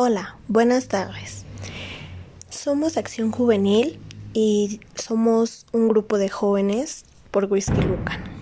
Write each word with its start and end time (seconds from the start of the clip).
Hola, 0.00 0.36
buenas 0.46 0.86
tardes. 0.86 1.44
Somos 2.50 2.96
Acción 2.96 3.32
Juvenil 3.32 3.98
y 4.32 4.78
somos 4.94 5.66
un 5.72 5.88
grupo 5.88 6.18
de 6.18 6.28
jóvenes 6.28 7.04
por 7.32 7.46
Whisky 7.46 7.80
Lucan. 7.80 8.37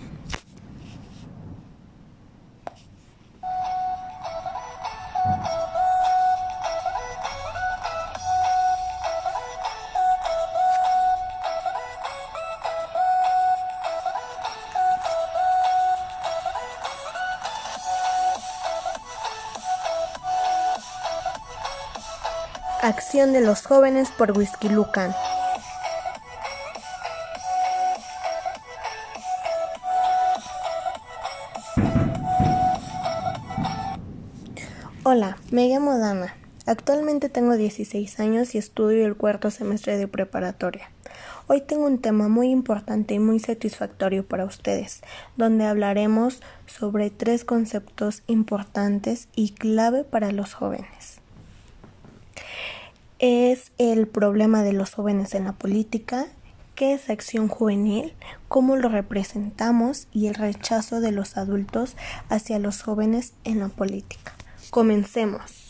De 23.17 23.41
los 23.41 23.63
jóvenes 23.65 24.11
por 24.11 24.37
Whisky 24.37 24.69
Lucan. 24.69 25.11
Hola, 35.03 35.37
me 35.49 35.67
llamo 35.67 35.97
Dana. 35.97 36.35
Actualmente 36.67 37.29
tengo 37.29 37.57
16 37.57 38.19
años 38.19 38.53
y 38.53 38.59
estudio 38.59 39.07
el 39.07 39.17
cuarto 39.17 39.49
semestre 39.49 39.97
de 39.97 40.07
preparatoria. 40.07 40.91
Hoy 41.47 41.61
tengo 41.61 41.87
un 41.87 41.97
tema 41.97 42.27
muy 42.27 42.51
importante 42.51 43.15
y 43.15 43.19
muy 43.19 43.39
satisfactorio 43.39 44.27
para 44.27 44.45
ustedes, 44.45 45.01
donde 45.37 45.65
hablaremos 45.65 46.43
sobre 46.67 47.09
tres 47.09 47.43
conceptos 47.43 48.21
importantes 48.27 49.27
y 49.35 49.53
clave 49.53 50.03
para 50.03 50.31
los 50.31 50.53
jóvenes 50.53 51.19
es 53.19 53.71
el 53.77 54.07
problema 54.07 54.63
de 54.63 54.73
los 54.73 54.93
jóvenes 54.93 55.33
en 55.33 55.45
la 55.45 55.53
política, 55.53 56.27
qué 56.75 56.93
es 56.93 57.09
acción 57.09 57.47
juvenil, 57.47 58.13
cómo 58.47 58.75
lo 58.75 58.89
representamos 58.89 60.07
y 60.13 60.27
el 60.27 60.35
rechazo 60.35 61.01
de 61.01 61.11
los 61.11 61.35
adultos 61.37 61.95
hacia 62.29 62.59
los 62.59 62.83
jóvenes 62.83 63.33
en 63.43 63.59
la 63.59 63.69
política. 63.69 64.33
Comencemos. 64.69 65.66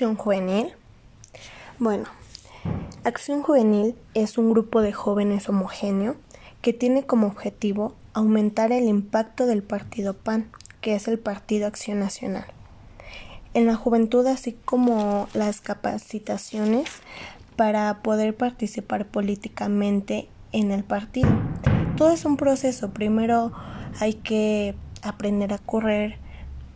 Acción 0.00 0.16
Juvenil? 0.16 0.72
Bueno, 1.78 2.06
Acción 3.04 3.42
Juvenil 3.42 3.94
es 4.14 4.38
un 4.38 4.50
grupo 4.50 4.80
de 4.80 4.94
jóvenes 4.94 5.46
homogéneo 5.46 6.16
que 6.62 6.72
tiene 6.72 7.04
como 7.04 7.26
objetivo 7.26 7.94
aumentar 8.14 8.72
el 8.72 8.84
impacto 8.84 9.44
del 9.44 9.62
partido 9.62 10.14
PAN, 10.14 10.50
que 10.80 10.94
es 10.94 11.06
el 11.06 11.18
Partido 11.18 11.66
Acción 11.66 12.00
Nacional, 12.00 12.46
en 13.52 13.66
la 13.66 13.76
juventud, 13.76 14.26
así 14.26 14.56
como 14.64 15.28
las 15.34 15.60
capacitaciones 15.60 16.88
para 17.56 18.00
poder 18.00 18.34
participar 18.34 19.04
políticamente 19.04 20.30
en 20.52 20.70
el 20.70 20.82
partido. 20.82 21.28
Todo 21.98 22.10
es 22.10 22.24
un 22.24 22.38
proceso. 22.38 22.94
Primero 22.94 23.52
hay 24.00 24.14
que 24.14 24.74
aprender 25.02 25.52
a 25.52 25.58
correr, 25.58 26.16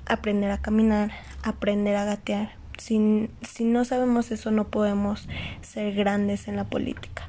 aprender 0.05 0.51
a 0.51 0.61
caminar, 0.61 1.13
aprender 1.43 1.97
a 1.97 2.05
gatear, 2.05 2.63
si, 2.79 3.29
si 3.43 3.65
no 3.65 3.85
sabemos 3.85 4.31
eso 4.31 4.51
no 4.51 4.69
podemos 4.69 5.29
ser 5.63 5.95
grandes 5.95 6.49
en 6.49 6.57
la 6.57 6.65
política. 6.65 7.29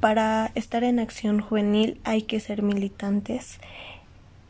Para 0.00 0.50
estar 0.54 0.84
en 0.84 0.98
acción 0.98 1.40
juvenil 1.40 2.00
hay 2.04 2.22
que 2.22 2.40
ser 2.40 2.62
militantes, 2.62 3.58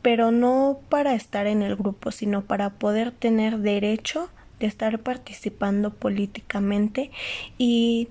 pero 0.01 0.31
no 0.31 0.81
para 0.89 1.15
estar 1.15 1.47
en 1.47 1.63
el 1.63 1.77
grupo, 1.77 2.11
sino 2.11 2.43
para 2.43 2.71
poder 2.71 3.13
tener 3.13 3.59
derecho 3.59 4.31
de 4.59 4.67
estar 4.67 5.01
participando 5.01 5.93
políticamente 5.93 7.11
y 7.59 8.09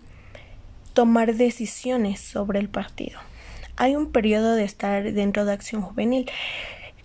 tomar 0.94 1.36
decisiones 1.36 2.20
sobre 2.20 2.60
el 2.60 2.70
partido. 2.70 3.20
Hay 3.78 3.96
un 3.96 4.12
periodo 4.12 4.56
de 4.56 4.64
estar 4.64 5.12
dentro 5.14 5.46
de 5.46 5.54
acción 5.54 5.82
juvenil 5.82 6.30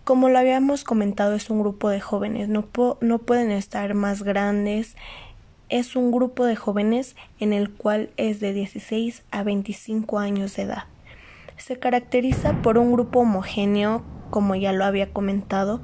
como 0.06 0.28
lo 0.28 0.38
habíamos 0.38 0.84
comentado, 0.84 1.34
es 1.34 1.50
un 1.50 1.58
grupo 1.58 1.88
de 1.88 2.00
jóvenes, 2.00 2.48
no, 2.48 2.68
no 3.00 3.18
pueden 3.18 3.50
estar 3.50 3.92
más 3.94 4.22
grandes. 4.22 4.94
Es 5.68 5.96
un 5.96 6.12
grupo 6.12 6.44
de 6.44 6.54
jóvenes 6.54 7.16
en 7.40 7.52
el 7.52 7.72
cual 7.72 8.10
es 8.16 8.38
de 8.38 8.52
16 8.52 9.24
a 9.32 9.42
25 9.42 10.20
años 10.20 10.54
de 10.54 10.62
edad. 10.62 10.84
Se 11.56 11.80
caracteriza 11.80 12.62
por 12.62 12.78
un 12.78 12.92
grupo 12.92 13.18
homogéneo, 13.18 14.04
como 14.30 14.54
ya 14.54 14.72
lo 14.72 14.84
había 14.84 15.12
comentado, 15.12 15.82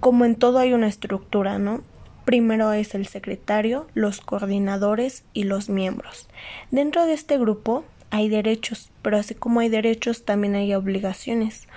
como 0.00 0.24
en 0.24 0.34
todo 0.34 0.58
hay 0.58 0.72
una 0.72 0.88
estructura, 0.88 1.60
¿no? 1.60 1.82
Primero 2.24 2.72
es 2.72 2.96
el 2.96 3.06
secretario, 3.06 3.86
los 3.94 4.20
coordinadores 4.20 5.22
y 5.34 5.44
los 5.44 5.68
miembros. 5.68 6.28
Dentro 6.72 7.06
de 7.06 7.12
este 7.12 7.38
grupo 7.38 7.84
hay 8.10 8.28
derechos, 8.28 8.90
pero 9.02 9.18
así 9.18 9.36
como 9.36 9.60
hay 9.60 9.68
derechos 9.68 10.24
también 10.24 10.56
hay 10.56 10.74
obligaciones 10.74 11.68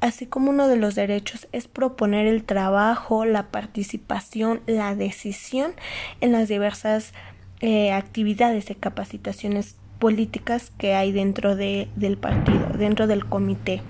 así 0.00 0.26
como 0.26 0.50
uno 0.50 0.68
de 0.68 0.76
los 0.76 0.94
derechos 0.94 1.48
es 1.52 1.68
proponer 1.68 2.26
el 2.26 2.44
trabajo, 2.44 3.24
la 3.24 3.48
participación, 3.48 4.60
la 4.66 4.94
decisión 4.94 5.72
en 6.20 6.32
las 6.32 6.48
diversas 6.48 7.12
eh, 7.60 7.92
actividades 7.92 8.70
y 8.70 8.74
capacitaciones 8.74 9.76
políticas 9.98 10.70
que 10.78 10.94
hay 10.94 11.10
dentro 11.10 11.56
de, 11.56 11.88
del 11.96 12.16
partido, 12.16 12.68
dentro 12.78 13.06
del 13.06 13.26
comité. 13.26 13.82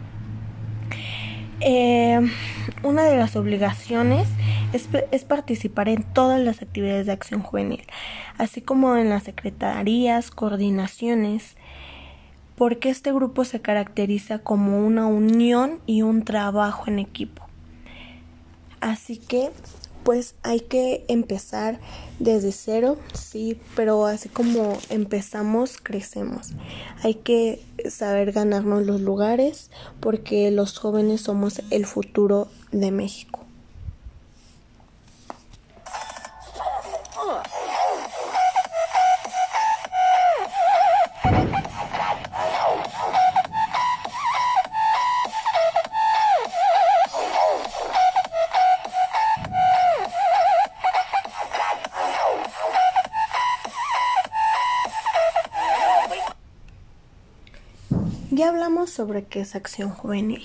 Eh, 1.60 2.18
una 2.82 3.04
de 3.04 3.16
las 3.18 3.36
obligaciones 3.36 4.28
es, 4.72 4.88
es, 5.10 5.24
participar 5.24 5.88
en 5.88 6.04
todas 6.04 6.40
las 6.40 6.62
actividades 6.62 7.06
de 7.06 7.12
acción 7.12 7.42
juvenil, 7.42 7.82
así 8.38 8.62
como 8.62 8.96
en 8.96 9.10
las 9.10 9.24
secretarías, 9.24 10.30
coordinaciones, 10.30 11.56
porque 12.58 12.90
este 12.90 13.12
grupo 13.12 13.44
se 13.44 13.60
caracteriza 13.60 14.40
como 14.40 14.84
una 14.84 15.06
unión 15.06 15.78
y 15.86 16.02
un 16.02 16.24
trabajo 16.24 16.84
en 16.88 16.98
equipo. 16.98 17.46
Así 18.80 19.16
que 19.16 19.50
pues 20.02 20.34
hay 20.42 20.60
que 20.60 21.04
empezar 21.08 21.80
desde 22.18 22.50
cero, 22.50 22.96
sí, 23.12 23.60
pero 23.76 24.06
así 24.06 24.28
como 24.28 24.78
empezamos, 24.88 25.76
crecemos. 25.82 26.52
Hay 27.02 27.14
que 27.14 27.62
saber 27.90 28.32
ganarnos 28.32 28.86
los 28.86 29.02
lugares 29.02 29.70
porque 30.00 30.50
los 30.50 30.78
jóvenes 30.78 31.20
somos 31.20 31.62
el 31.70 31.84
futuro 31.86 32.48
de 32.72 32.90
México. 32.90 33.47
Sobre 58.98 59.26
qué 59.26 59.42
es 59.42 59.54
acción 59.54 59.90
juvenil, 59.90 60.42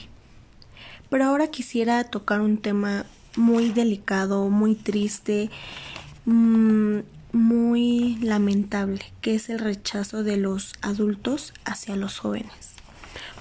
pero 1.09 1.25
ahora 1.25 1.47
quisiera 1.47 2.03
tocar 2.03 2.39
un 2.39 2.59
tema 2.59 3.07
muy 3.35 3.71
delicado, 3.71 4.47
muy 4.51 4.75
triste, 4.75 5.49
mm, 6.25 6.99
muy 7.31 8.17
lamentable, 8.21 9.01
que 9.21 9.33
es 9.33 9.49
el 9.49 9.57
rechazo 9.57 10.23
de 10.23 10.37
los 10.37 10.73
adultos 10.83 11.55
hacia 11.65 11.95
los 11.95 12.19
jóvenes. 12.19 12.73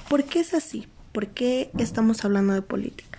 ¿Por 0.09 0.25
qué 0.25 0.41
es 0.41 0.55
así? 0.55 0.87
¿Por 1.13 1.27
qué 1.27 1.71
estamos 1.77 2.25
hablando 2.25 2.55
de 2.55 2.63
política? 2.63 3.19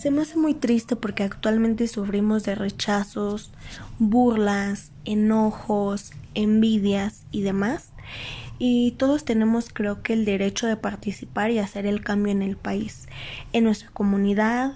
Se 0.00 0.10
me 0.10 0.22
hace 0.22 0.38
muy 0.38 0.54
triste 0.54 0.96
porque 0.96 1.24
actualmente 1.24 1.88
sufrimos 1.88 2.44
de 2.44 2.54
rechazos, 2.54 3.50
burlas, 3.98 4.92
enojos, 5.04 6.12
envidias 6.32 7.24
y 7.32 7.42
demás 7.42 7.90
y 8.58 8.92
todos 8.92 9.24
tenemos 9.24 9.70
creo 9.72 10.02
que 10.02 10.12
el 10.12 10.24
derecho 10.24 10.66
de 10.66 10.76
participar 10.76 11.50
y 11.50 11.58
hacer 11.58 11.86
el 11.86 12.02
cambio 12.02 12.32
en 12.32 12.42
el 12.42 12.56
país, 12.56 13.08
en 13.52 13.64
nuestra 13.64 13.90
comunidad, 13.90 14.74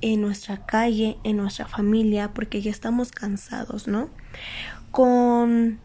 en 0.00 0.20
nuestra 0.20 0.64
calle, 0.66 1.16
en 1.24 1.36
nuestra 1.36 1.66
familia, 1.66 2.32
porque 2.32 2.62
ya 2.62 2.70
estamos 2.70 3.10
cansados, 3.12 3.88
¿no? 3.88 4.08
Con 4.90 5.78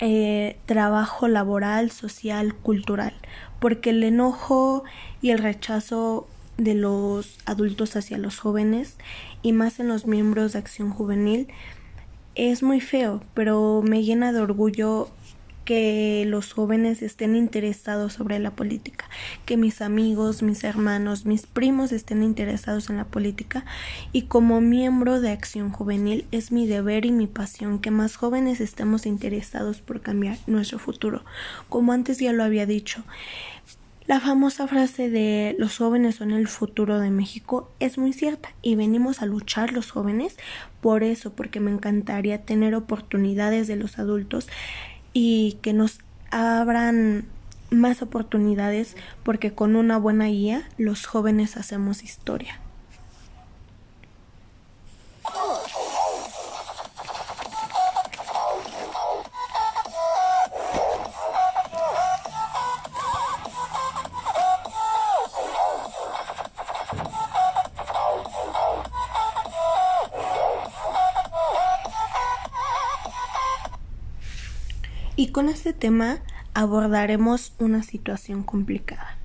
eh, 0.00 0.56
trabajo 0.66 1.28
laboral, 1.28 1.90
social, 1.90 2.54
cultural, 2.54 3.14
porque 3.60 3.90
el 3.90 4.02
enojo 4.02 4.84
y 5.20 5.30
el 5.30 5.38
rechazo 5.38 6.26
de 6.56 6.74
los 6.74 7.38
adultos 7.46 7.96
hacia 7.96 8.18
los 8.18 8.38
jóvenes 8.38 8.96
y 9.42 9.52
más 9.52 9.80
en 9.80 9.88
los 9.88 10.06
miembros 10.06 10.52
de 10.52 10.58
Acción 10.58 10.90
Juvenil 10.90 11.48
es 12.34 12.62
muy 12.62 12.80
feo, 12.80 13.22
pero 13.34 13.82
me 13.84 14.02
llena 14.02 14.32
de 14.32 14.40
orgullo 14.40 15.10
que 15.64 16.24
los 16.26 16.52
jóvenes 16.52 17.02
estén 17.02 17.36
interesados 17.36 18.14
sobre 18.14 18.38
la 18.38 18.50
política, 18.50 19.08
que 19.44 19.56
mis 19.56 19.82
amigos, 19.82 20.42
mis 20.42 20.64
hermanos, 20.64 21.26
mis 21.26 21.46
primos 21.46 21.92
estén 21.92 22.22
interesados 22.22 22.90
en 22.90 22.96
la 22.96 23.04
política 23.04 23.64
y 24.12 24.22
como 24.22 24.60
miembro 24.60 25.20
de 25.20 25.30
Acción 25.30 25.70
Juvenil 25.70 26.26
es 26.30 26.52
mi 26.52 26.66
deber 26.66 27.06
y 27.06 27.12
mi 27.12 27.26
pasión 27.26 27.78
que 27.78 27.90
más 27.90 28.16
jóvenes 28.16 28.60
estemos 28.60 29.06
interesados 29.06 29.80
por 29.80 30.00
cambiar 30.00 30.38
nuestro 30.46 30.78
futuro. 30.78 31.24
Como 31.68 31.92
antes 31.92 32.18
ya 32.18 32.32
lo 32.32 32.44
había 32.44 32.66
dicho, 32.66 33.04
la 34.10 34.18
famosa 34.18 34.66
frase 34.66 35.08
de 35.08 35.54
los 35.56 35.78
jóvenes 35.78 36.16
son 36.16 36.32
el 36.32 36.48
futuro 36.48 36.98
de 36.98 37.10
México 37.10 37.70
es 37.78 37.96
muy 37.96 38.12
cierta 38.12 38.52
y 38.60 38.74
venimos 38.74 39.22
a 39.22 39.26
luchar 39.26 39.72
los 39.72 39.92
jóvenes 39.92 40.36
por 40.80 41.04
eso, 41.04 41.32
porque 41.32 41.60
me 41.60 41.70
encantaría 41.70 42.42
tener 42.42 42.74
oportunidades 42.74 43.68
de 43.68 43.76
los 43.76 44.00
adultos 44.00 44.48
y 45.12 45.58
que 45.62 45.72
nos 45.72 45.98
abran 46.30 47.26
más 47.70 48.02
oportunidades 48.02 48.96
porque 49.22 49.52
con 49.54 49.76
una 49.76 49.96
buena 49.96 50.26
guía 50.26 50.68
los 50.76 51.06
jóvenes 51.06 51.56
hacemos 51.56 52.02
historia. 52.02 52.60
Con 75.40 75.48
este 75.48 75.72
tema 75.72 76.18
abordaremos 76.52 77.54
una 77.58 77.82
situación 77.82 78.42
complicada, 78.42 79.16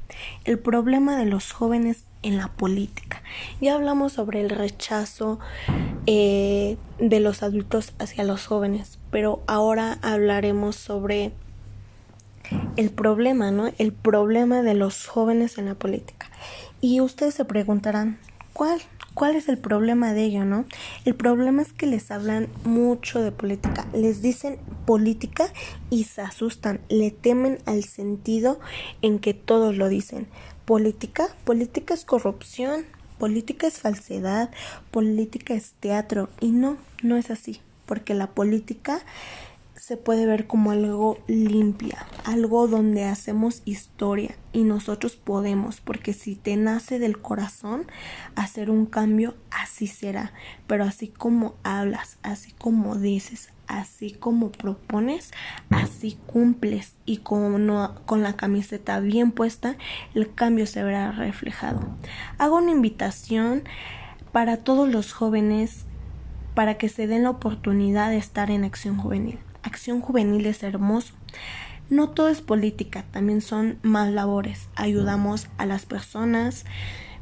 el 0.45 0.57
problema 0.57 1.17
de 1.17 1.25
los 1.25 1.51
jóvenes 1.51 2.06
en 2.23 2.38
la 2.38 2.47
política. 2.47 3.21
Ya 3.59 3.75
hablamos 3.75 4.13
sobre 4.13 4.39
el 4.39 4.50
rechazo 4.50 5.39
eh, 6.06 6.77
de 7.00 7.19
los 7.19 7.44
adultos 7.44 7.91
hacia 8.00 8.23
los 8.23 8.47
jóvenes, 8.47 8.97
pero 9.12 9.44
ahora 9.45 10.00
hablaremos 10.01 10.77
sobre 10.77 11.33
el 12.77 12.91
problema, 12.91 13.51
¿no? 13.51 13.73
El 13.77 13.91
problema 13.91 14.61
de 14.61 14.73
los 14.73 15.07
jóvenes 15.07 15.57
en 15.57 15.65
la 15.65 15.75
política. 15.75 16.29
Y 16.79 17.01
ustedes 17.01 17.33
se 17.33 17.44
preguntarán, 17.44 18.19
¿cuál? 18.53 18.79
¿Cuál 19.15 19.38
es 19.38 19.47
el 19.47 19.57
problema 19.57 20.13
de 20.13 20.25
ello, 20.25 20.44
no? 20.44 20.65
El 21.06 21.15
problema 21.15 21.62
es 21.62 21.71
que 21.71 21.85
les 21.85 22.12
hablan 22.12 22.50
mucho 22.65 23.21
de 23.21 23.31
política, 23.31 23.88
les 23.94 24.21
dicen 24.21 24.57
política 24.85 25.47
y 25.89 26.03
se 26.03 26.21
asustan, 26.21 26.81
le 26.89 27.12
temen 27.12 27.59
al 27.65 27.85
sentido 27.85 28.59
en 29.01 29.19
que 29.19 29.33
todos 29.33 29.77
lo 29.77 29.88
dicen. 29.88 30.27
Política, 30.65 31.29
política 31.45 31.94
es 31.94 32.03
corrupción, 32.03 32.83
política 33.17 33.67
es 33.67 33.79
falsedad, 33.79 34.51
política 34.91 35.53
es 35.53 35.71
teatro 35.79 36.27
y 36.41 36.51
no, 36.51 36.75
no 37.01 37.15
es 37.15 37.31
así, 37.31 37.61
porque 37.85 38.15
la 38.15 38.27
política 38.27 39.00
se 39.75 39.98
puede 39.98 40.25
ver 40.25 40.48
como 40.48 40.72
algo 40.72 41.19
limpia, 41.27 42.06
algo 42.24 42.68
donde 42.68 43.04
hacemos 43.04 43.62
historia 43.66 44.36
y 44.54 44.63
nosotros 44.63 45.18
podemos, 45.18 45.81
porque 45.81 46.13
si 46.13 46.36
te 46.36 46.56
nace 46.56 46.98
del 46.98 47.22
corazón 47.22 47.86
hacer 48.36 48.69
un 48.69 48.86
cambio, 48.86 49.36
así 49.51 49.88
será, 49.88 50.31
pero 50.66 50.86
así 50.86 51.10
como 51.10 51.56
hablas, 51.63 52.18
así 52.24 52.54
como 52.54 52.95
dices, 52.95 53.50
así 53.68 54.12
como 54.12 54.51
propones, 54.51 55.31
así 55.69 56.18
cumples 56.25 56.95
y 57.06 57.18
con, 57.18 57.69
con 58.06 58.24
la 58.24 58.33
camiseta 58.38 59.00
bien 59.01 59.31
puesta, 59.31 59.75
el 60.13 60.33
cambio 60.33 60.68
se 60.68 60.83
verá 60.83 61.12
reflejado. 61.12 61.81
Hago 62.38 62.57
una 62.57 62.71
invitación 62.71 63.63
para 64.31 64.57
todos 64.57 64.89
los 64.89 65.12
jóvenes 65.12 65.86
para 66.54 66.78
que 66.78 66.88
se 66.88 67.07
den 67.07 67.24
la 67.24 67.31
oportunidad 67.31 68.10
de 68.10 68.18
estar 68.18 68.50
en 68.50 68.63
acción 68.63 68.98
juvenil. 68.98 69.39
Acción 69.65 70.00
Juvenil 70.00 70.45
es 70.45 70.62
hermoso. 70.62 71.15
No 71.89 72.09
todo 72.09 72.29
es 72.29 72.41
política, 72.41 73.03
también 73.12 73.41
son 73.41 73.79
más 73.81 74.13
labores. 74.13 74.69
Ayudamos 74.75 75.47
a 75.57 75.65
las 75.65 75.88
personas, 75.88 76.65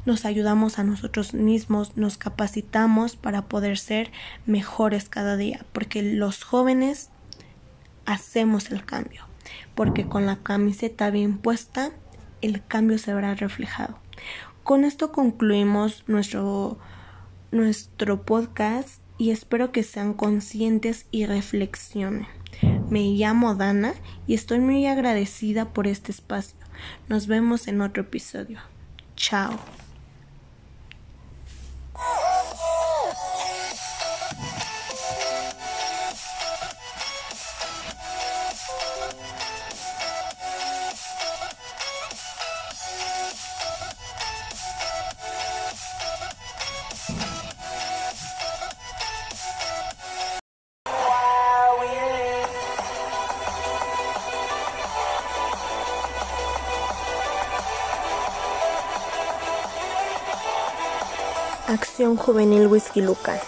nos 0.04 0.26
ayudamos 0.26 0.78
a 0.78 0.84
nosotros 0.84 1.32
mismos, 1.32 1.96
nos 1.96 2.18
capacitamos 2.18 3.16
para 3.16 3.46
poder 3.46 3.78
ser 3.78 4.10
mejores 4.44 5.08
cada 5.08 5.38
día, 5.38 5.64
porque 5.72 6.02
los 6.02 6.44
jóvenes 6.44 7.08
hacemos 8.04 8.70
el 8.70 8.84
cambio, 8.84 9.22
porque 9.74 10.06
con 10.06 10.26
la 10.26 10.36
camiseta 10.36 11.08
bien 11.08 11.38
puesta, 11.38 11.92
el 12.42 12.62
cambio 12.62 12.98
se 12.98 13.14
verá 13.14 13.34
reflejado. 13.34 13.98
Con 14.64 14.84
esto 14.84 15.12
concluimos 15.12 16.04
nuestro, 16.08 16.78
nuestro 17.52 18.22
podcast 18.22 19.00
y 19.18 19.30
espero 19.30 19.72
que 19.72 19.82
sean 19.82 20.14
conscientes 20.14 21.06
y 21.10 21.26
reflexionen. 21.26 22.26
Me 22.88 23.02
llamo 23.12 23.54
Dana 23.54 23.94
y 24.26 24.34
estoy 24.34 24.60
muy 24.60 24.86
agradecida 24.86 25.72
por 25.72 25.86
este 25.86 26.12
espacio. 26.12 26.56
Nos 27.08 27.26
vemos 27.26 27.68
en 27.68 27.80
otro 27.80 28.02
episodio. 28.02 28.58
Chao. 29.16 29.58
Juvenil 61.96 62.66
Whisky 62.66 63.00
Lucan. 63.02 63.38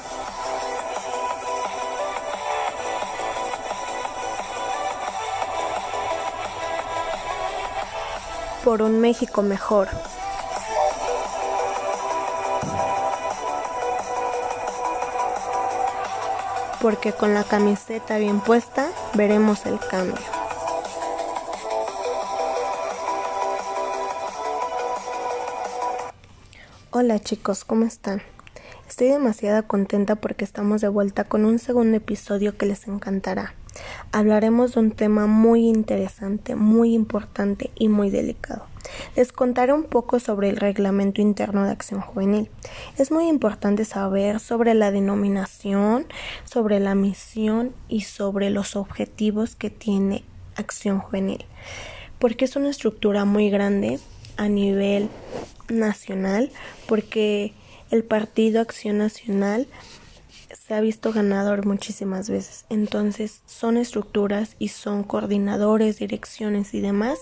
Por 8.63 8.83
un 8.83 9.01
México 9.01 9.43
mejor. 9.43 9.89
Porque 16.81 17.13
con 17.13 17.35
la 17.35 17.43
camiseta 17.43 18.17
bien 18.19 18.41
puesta 18.41 18.87
veremos 19.15 19.67
el 19.67 19.81
cambio. 19.81 20.25
Hola 26.93 27.19
chicos, 27.19 27.65
¿cómo 27.65 27.85
están? 27.85 28.23
Estoy 28.97 29.09
demasiado 29.09 29.63
contenta 29.67 30.15
porque 30.17 30.43
estamos 30.43 30.81
de 30.81 30.89
vuelta 30.89 31.25
con 31.25 31.45
un 31.45 31.59
segundo 31.59 31.99
episodio 31.99 32.57
que 32.57 32.65
les 32.65 32.89
encantará. 32.89 33.55
Hablaremos 34.11 34.73
de 34.73 34.81
un 34.81 34.91
tema 34.91 35.27
muy 35.27 35.69
interesante, 35.69 36.55
muy 36.55 36.95
importante 36.95 37.71
y 37.75 37.89
muy 37.91 38.09
delicado. 38.09 38.65
Les 39.15 39.33
contaré 39.33 39.75
un 39.75 39.85
poco 39.85 40.19
sobre 40.19 40.49
el 40.49 40.57
reglamento 40.57 41.21
interno 41.21 41.67
de 41.67 41.73
acción 41.73 42.01
juvenil. 42.01 42.49
Es 42.97 43.11
muy 43.11 43.29
importante 43.29 43.85
saber 43.85 44.41
sobre 44.41 44.73
la 44.73 44.91
denominación, 44.91 46.07
sobre 46.47 46.81
la 46.81 46.95
misión 46.95 47.75
y 47.91 48.01
sobre 48.01 48.49
los 48.49 48.77
objetivos 48.77 49.57
que 49.57 49.69
tiene 49.69 50.25
acción 50.55 51.01
juvenil, 51.01 51.45
porque 52.19 52.47
es 52.47 52.57
una 52.57 52.71
estructura 52.71 53.27
muy 53.27 53.51
grande 53.51 54.01
a 54.39 54.49
nivel 54.49 55.11
nacional 55.69 56.51
porque 56.87 57.53
el 57.91 58.05
Partido 58.05 58.61
Acción 58.61 58.99
Nacional 58.99 59.67
se 60.55 60.75
ha 60.75 60.81
visto 60.81 61.13
ganador 61.13 61.67
muchísimas 61.67 62.29
veces. 62.29 62.67
Entonces 62.71 63.43
son 63.47 63.77
estructuras 63.77 64.57
y 64.59 64.69
son 64.69 65.05
coordinadores, 65.05 65.99
direcciones 65.99 66.75
y 66.75 66.81
demás 66.81 67.19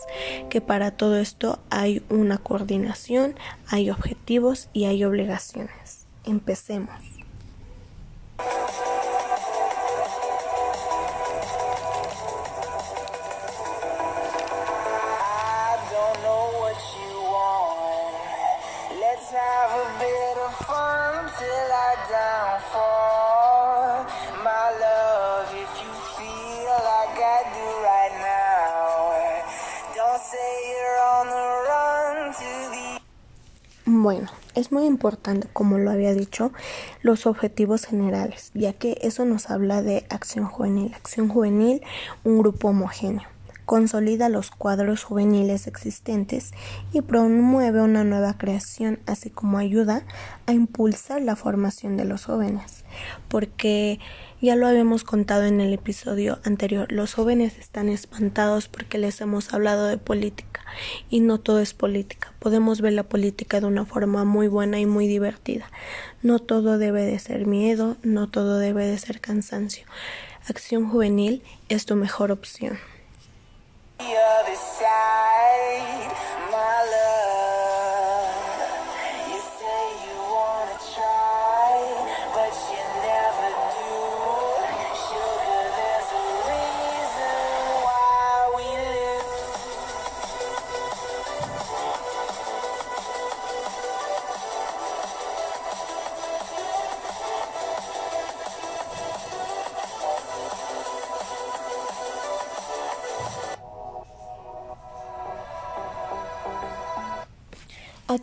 que 0.51 0.61
para 0.61 0.93
todo 0.93 1.19
esto 1.19 1.59
hay 1.71 2.03
una 2.09 2.39
coordinación, 2.39 3.35
hay 3.67 3.91
objetivos 3.91 4.69
y 4.73 4.85
hay 4.85 5.05
obligaciones. 5.05 6.07
Empecemos. 6.25 7.24
Bueno, 34.05 34.29
es 34.55 34.71
muy 34.71 34.85
importante, 34.85 35.49
como 35.55 35.79
lo 35.79 35.91
había 35.91 36.13
dicho, 36.13 36.53
los 37.01 37.25
objetivos 37.25 37.87
generales, 37.87 38.51
ya 38.53 38.75
que 38.75 38.99
eso 39.01 39.25
nos 39.25 39.49
habla 39.49 39.81
de 39.81 40.05
acción 40.11 40.45
juvenil. 40.45 40.93
Acción 40.95 41.31
juvenil, 41.31 41.81
un 42.23 42.39
grupo 42.39 42.69
homogéneo 42.69 43.34
consolida 43.65 44.29
los 44.29 44.51
cuadros 44.51 45.05
juveniles 45.05 45.67
existentes 45.67 46.53
y 46.93 47.03
promueve 47.03 47.81
una 47.81 48.05
nueva 48.05 48.37
creación, 48.37 48.99
así 49.07 49.31
como 49.31 49.59
ayuda 49.59 50.05
a 50.47 50.53
impulsar 50.53 51.23
la 51.23 51.37
formación 51.37 51.97
de 51.97 52.05
los 52.05 52.27
jóvenes. 52.27 52.85
Porque 53.29 54.01
ya 54.41 54.57
lo 54.57 54.67
habíamos 54.67 55.05
contado 55.05 55.45
en 55.45 55.61
el 55.61 55.73
episodio 55.73 56.39
anterior, 56.45 56.91
los 56.93 57.15
jóvenes 57.15 57.59
están 57.59 57.89
espantados 57.89 58.69
porque 58.69 58.99
les 58.99 59.21
hemos 59.21 59.55
hablado 59.55 59.87
de 59.87 59.97
política 59.97 60.61
y 61.09 61.21
no 61.21 61.41
todo 61.41 61.61
es 61.61 61.73
política. 61.75 62.33
Podemos 62.41 62.81
ver 62.81 62.93
la 62.93 63.05
política 63.05 63.61
de 63.61 63.67
una 63.67 63.87
forma 63.87 64.25
muy 64.25 64.49
buena 64.49 64.79
y 64.81 64.87
muy 64.87 65.07
divertida. 65.07 65.71
No 66.23 66.39
todo 66.39 66.79
debe 66.79 67.03
de 67.03 67.19
ser 67.19 67.47
miedo, 67.47 67.97
no 68.03 68.29
todo 68.29 68.59
debe 68.59 68.87
de 68.87 68.99
ser 68.99 69.21
cansancio. 69.21 69.87
Acción 70.47 70.91
juvenil 70.91 71.43
es 71.71 71.87
tu 71.87 71.97
mejor 71.97 72.31
opción. 72.31 72.79
The 74.05 74.17
other 74.21 74.55
side, 74.55 76.13
my 76.53 76.89
love. 76.93 77.24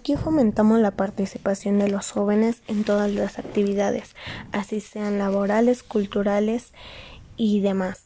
Aquí 0.01 0.15
fomentamos 0.15 0.79
la 0.79 0.89
participación 0.89 1.77
de 1.77 1.87
los 1.87 2.09
jóvenes 2.09 2.63
en 2.67 2.83
todas 2.83 3.11
las 3.11 3.37
actividades, 3.37 4.15
así 4.51 4.79
sean 4.79 5.19
laborales, 5.19 5.83
culturales 5.83 6.73
y 7.37 7.59
demás. 7.59 8.05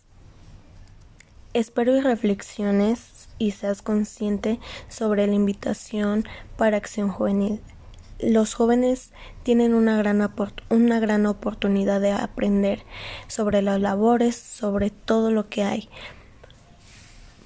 Espero 1.53 1.95
y 1.95 2.01
reflexiones 2.01 3.29
y 3.37 3.51
seas 3.51 3.81
consciente 3.81 4.59
sobre 4.89 5.25
la 5.25 5.35
invitación 5.35 6.25
para 6.57 6.75
acción 6.75 7.07
juvenil. 7.07 7.61
Los 8.19 8.55
jóvenes 8.55 9.13
tienen 9.43 9.73
una 9.73 9.95
gran, 9.95 10.29
una 10.69 10.99
gran 10.99 11.25
oportunidad 11.25 12.01
de 12.01 12.11
aprender 12.11 12.83
sobre 13.29 13.61
las 13.61 13.79
labores, 13.79 14.35
sobre 14.35 14.89
todo 14.89 15.31
lo 15.31 15.47
que 15.47 15.63
hay, 15.63 15.87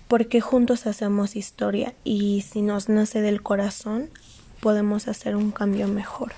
porque 0.07 0.41
juntos 0.41 0.87
hacemos 0.87 1.35
historia 1.35 1.93
y 2.03 2.41
si 2.41 2.63
nos 2.63 2.89
nace 2.89 3.21
del 3.21 3.43
corazón, 3.43 4.09
podemos 4.59 5.07
hacer 5.07 5.35
un 5.35 5.51
cambio 5.51 5.87
mejor. 5.87 6.33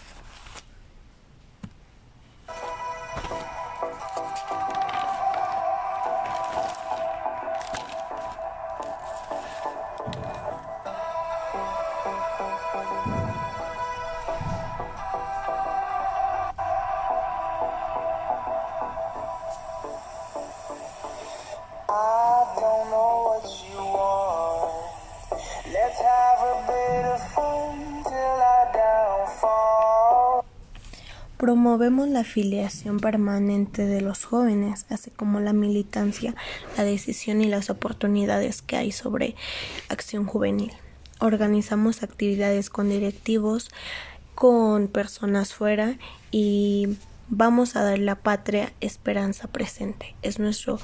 La 32.21 32.27
afiliación 32.27 32.99
permanente 32.99 33.87
de 33.87 34.01
los 34.01 34.25
jóvenes, 34.25 34.85
así 34.89 35.09
como 35.09 35.39
la 35.39 35.53
militancia, 35.53 36.35
la 36.77 36.83
decisión 36.83 37.41
y 37.41 37.45
las 37.45 37.71
oportunidades 37.71 38.61
que 38.61 38.77
hay 38.77 38.91
sobre 38.91 39.35
acción 39.89 40.27
juvenil. 40.27 40.71
Organizamos 41.19 42.03
actividades 42.03 42.69
con 42.69 42.89
directivos, 42.89 43.71
con 44.35 44.87
personas 44.87 45.53
fuera 45.53 45.97
y 46.29 46.89
Vamos 47.33 47.77
a 47.77 47.83
dar 47.83 47.97
la 47.97 48.15
patria 48.15 48.73
esperanza 48.81 49.47
presente. 49.47 50.15
Es 50.21 50.37
nuestro 50.37 50.79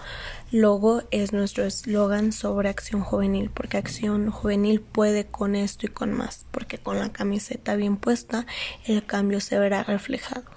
logo, 0.50 1.04
es 1.12 1.34
nuestro 1.34 1.66
eslogan 1.66 2.32
sobre 2.32 2.70
acción 2.70 3.02
juvenil, 3.02 3.52
porque 3.54 3.76
acción 3.76 4.32
juvenil 4.32 4.80
puede 4.80 5.26
con 5.26 5.58
esto 5.58 5.88
y 5.88 5.90
con 5.90 6.14
más, 6.14 6.46
porque 6.52 6.78
con 6.78 7.00
la 7.00 7.12
camiseta 7.12 7.76
bien 7.76 7.98
puesta 7.98 8.46
el 8.86 9.06
cambio 9.06 9.42
se 9.42 9.60
verá 9.60 9.84
reflejado. 9.84 10.57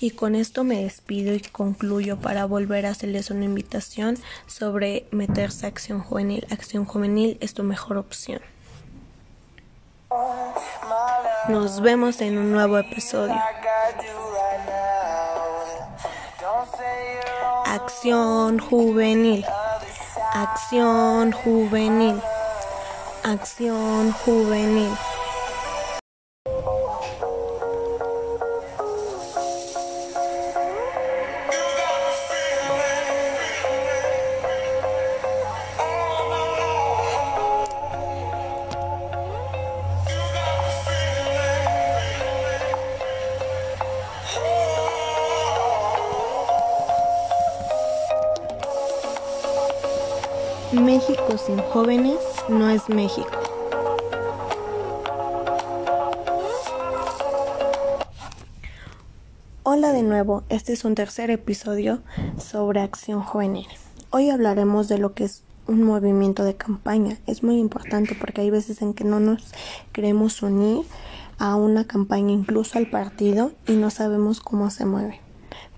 Y 0.00 0.10
con 0.10 0.34
esto 0.34 0.64
me 0.64 0.82
despido 0.82 1.34
y 1.34 1.40
concluyo 1.40 2.18
para 2.18 2.44
volver 2.44 2.86
a 2.86 2.90
hacerles 2.90 3.30
una 3.30 3.44
invitación 3.44 4.18
sobre 4.46 5.06
meterse 5.10 5.66
a 5.66 5.68
acción 5.68 6.00
juvenil. 6.00 6.46
Acción 6.50 6.84
juvenil 6.84 7.38
es 7.40 7.54
tu 7.54 7.62
mejor 7.62 7.96
opción. 7.96 8.40
Nos 11.48 11.80
vemos 11.80 12.20
en 12.20 12.38
un 12.38 12.52
nuevo 12.52 12.78
episodio. 12.78 13.36
Acción 17.64 18.58
juvenil. 18.58 19.44
Acción 20.32 21.32
juvenil. 21.32 22.20
Acción 23.24 24.12
juvenil. 24.12 24.92
México. 52.88 53.28
Hola 59.62 59.92
de 59.92 60.02
nuevo, 60.02 60.44
este 60.48 60.72
es 60.72 60.84
un 60.84 60.94
tercer 60.94 61.30
episodio 61.30 62.00
sobre 62.38 62.80
acción 62.80 63.22
juvenil. 63.22 63.66
Hoy 64.10 64.30
hablaremos 64.30 64.88
de 64.88 64.98
lo 64.98 65.12
que 65.14 65.24
es 65.24 65.42
un 65.66 65.82
movimiento 65.82 66.44
de 66.44 66.54
campaña. 66.54 67.18
Es 67.26 67.42
muy 67.42 67.58
importante 67.58 68.16
porque 68.18 68.42
hay 68.42 68.50
veces 68.50 68.80
en 68.82 68.94
que 68.94 69.04
no 69.04 69.20
nos 69.20 69.52
queremos 69.92 70.42
unir 70.42 70.84
a 71.38 71.56
una 71.56 71.84
campaña, 71.84 72.32
incluso 72.32 72.78
al 72.78 72.88
partido, 72.88 73.52
y 73.66 73.72
no 73.72 73.90
sabemos 73.90 74.40
cómo 74.40 74.70
se 74.70 74.86
mueve. 74.86 75.20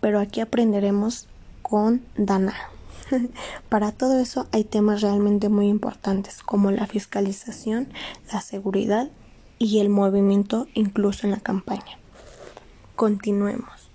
Pero 0.00 0.20
aquí 0.20 0.40
aprenderemos 0.40 1.26
con 1.62 2.02
Dana. 2.16 2.54
Para 3.68 3.92
todo 3.92 4.18
eso 4.18 4.46
hay 4.52 4.64
temas 4.64 5.02
realmente 5.02 5.48
muy 5.48 5.68
importantes 5.68 6.42
como 6.42 6.70
la 6.70 6.86
fiscalización, 6.86 7.88
la 8.32 8.40
seguridad 8.40 9.10
y 9.58 9.80
el 9.80 9.88
movimiento 9.88 10.66
incluso 10.74 11.26
en 11.26 11.32
la 11.32 11.40
campaña. 11.40 11.98
Continuemos. 12.96 13.90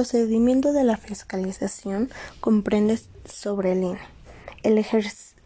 Procedimiento 0.00 0.72
de 0.72 0.82
la 0.82 0.96
fiscalización 0.96 2.08
comprende 2.40 2.98
sobre 3.26 3.72
el 3.72 3.82
INE 3.82 3.98
el, 4.62 4.82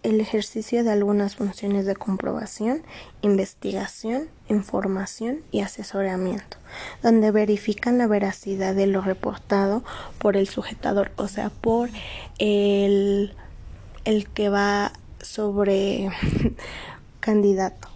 el 0.04 0.20
ejercicio 0.20 0.84
de 0.84 0.92
algunas 0.92 1.34
funciones 1.34 1.86
de 1.86 1.96
comprobación, 1.96 2.84
investigación, 3.20 4.28
información 4.48 5.40
y 5.50 5.62
asesoramiento, 5.62 6.56
donde 7.02 7.32
verifican 7.32 7.98
la 7.98 8.06
veracidad 8.06 8.76
de 8.76 8.86
lo 8.86 9.00
reportado 9.00 9.82
por 10.18 10.36
el 10.36 10.46
sujetador, 10.46 11.10
o 11.16 11.26
sea, 11.26 11.50
por 11.50 11.90
el, 12.38 13.34
el 14.04 14.28
que 14.28 14.50
va 14.50 14.92
sobre 15.20 16.10
candidato 17.18 17.93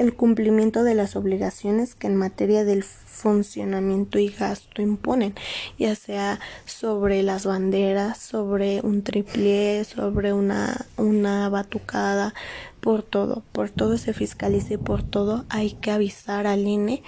el 0.00 0.14
cumplimiento 0.14 0.82
de 0.82 0.94
las 0.94 1.14
obligaciones 1.14 1.94
que 1.94 2.06
en 2.06 2.16
materia 2.16 2.64
del 2.64 2.84
funcionamiento 2.84 4.18
y 4.18 4.28
gasto 4.28 4.80
imponen, 4.80 5.34
ya 5.78 5.94
sea 5.94 6.40
sobre 6.64 7.22
las 7.22 7.44
banderas, 7.44 8.16
sobre 8.16 8.80
un 8.80 9.02
triple, 9.02 9.84
sobre 9.84 10.32
una, 10.32 10.86
una 10.96 11.50
batucada, 11.50 12.32
por 12.80 13.02
todo, 13.02 13.42
por 13.52 13.68
todo 13.68 13.98
se 13.98 14.14
fiscaliza 14.14 14.74
y 14.74 14.78
por 14.78 15.02
todo 15.02 15.44
hay 15.50 15.72
que 15.72 15.90
avisar 15.90 16.46
al 16.46 16.66
INE, 16.66 17.02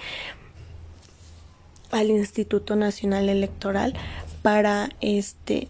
al 1.89 2.11
Instituto 2.11 2.75
Nacional 2.75 3.27
Electoral, 3.27 3.95
para 4.43 4.89
este, 5.01 5.67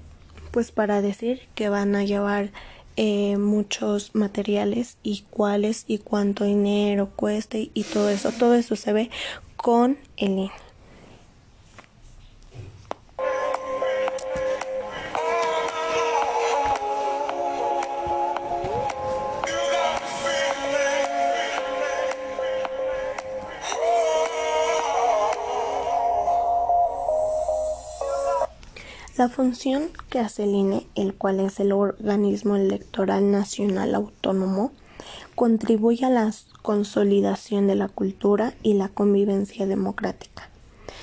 pues 0.51 0.73
para 0.73 1.01
decir 1.01 1.43
que 1.55 1.69
van 1.69 1.95
a 1.95 2.03
llevar 2.03 2.51
eh, 2.95 3.37
muchos 3.37 4.13
materiales 4.13 4.97
y 5.03 5.25
cuáles 5.29 5.85
y 5.87 5.97
cuánto 5.99 6.43
dinero 6.45 7.09
cueste 7.15 7.71
y 7.73 7.83
todo 7.83 8.09
eso. 8.09 8.31
Todo 8.31 8.55
eso 8.55 8.75
se 8.75 8.93
ve 8.93 9.09
con 9.55 9.97
el 10.17 10.31
INE. 10.31 10.62
La 29.15 29.29
función 29.29 29.89
que 30.09 30.17
hace 30.17 30.45
el 30.45 30.55
INE, 30.55 30.87
el 30.95 31.13
cual 31.13 31.39
es 31.39 31.59
el 31.59 31.71
organismo 31.71 32.55
electoral 32.55 33.29
nacional 33.29 33.93
autónomo, 33.93 34.71
contribuye 35.35 36.03
a 36.03 36.09
la 36.09 36.33
consolidación 36.63 37.67
de 37.67 37.75
la 37.75 37.89
cultura 37.89 38.55
y 38.63 38.73
la 38.73 38.89
convivencia 38.89 39.67
democrática. 39.67 40.49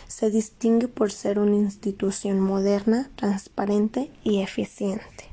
Se 0.08 0.28
distingue 0.28 0.88
por 0.88 1.12
ser 1.12 1.38
una 1.38 1.54
institución 1.54 2.40
moderna, 2.40 3.08
transparente 3.14 4.10
y 4.24 4.42
eficiente. 4.42 5.30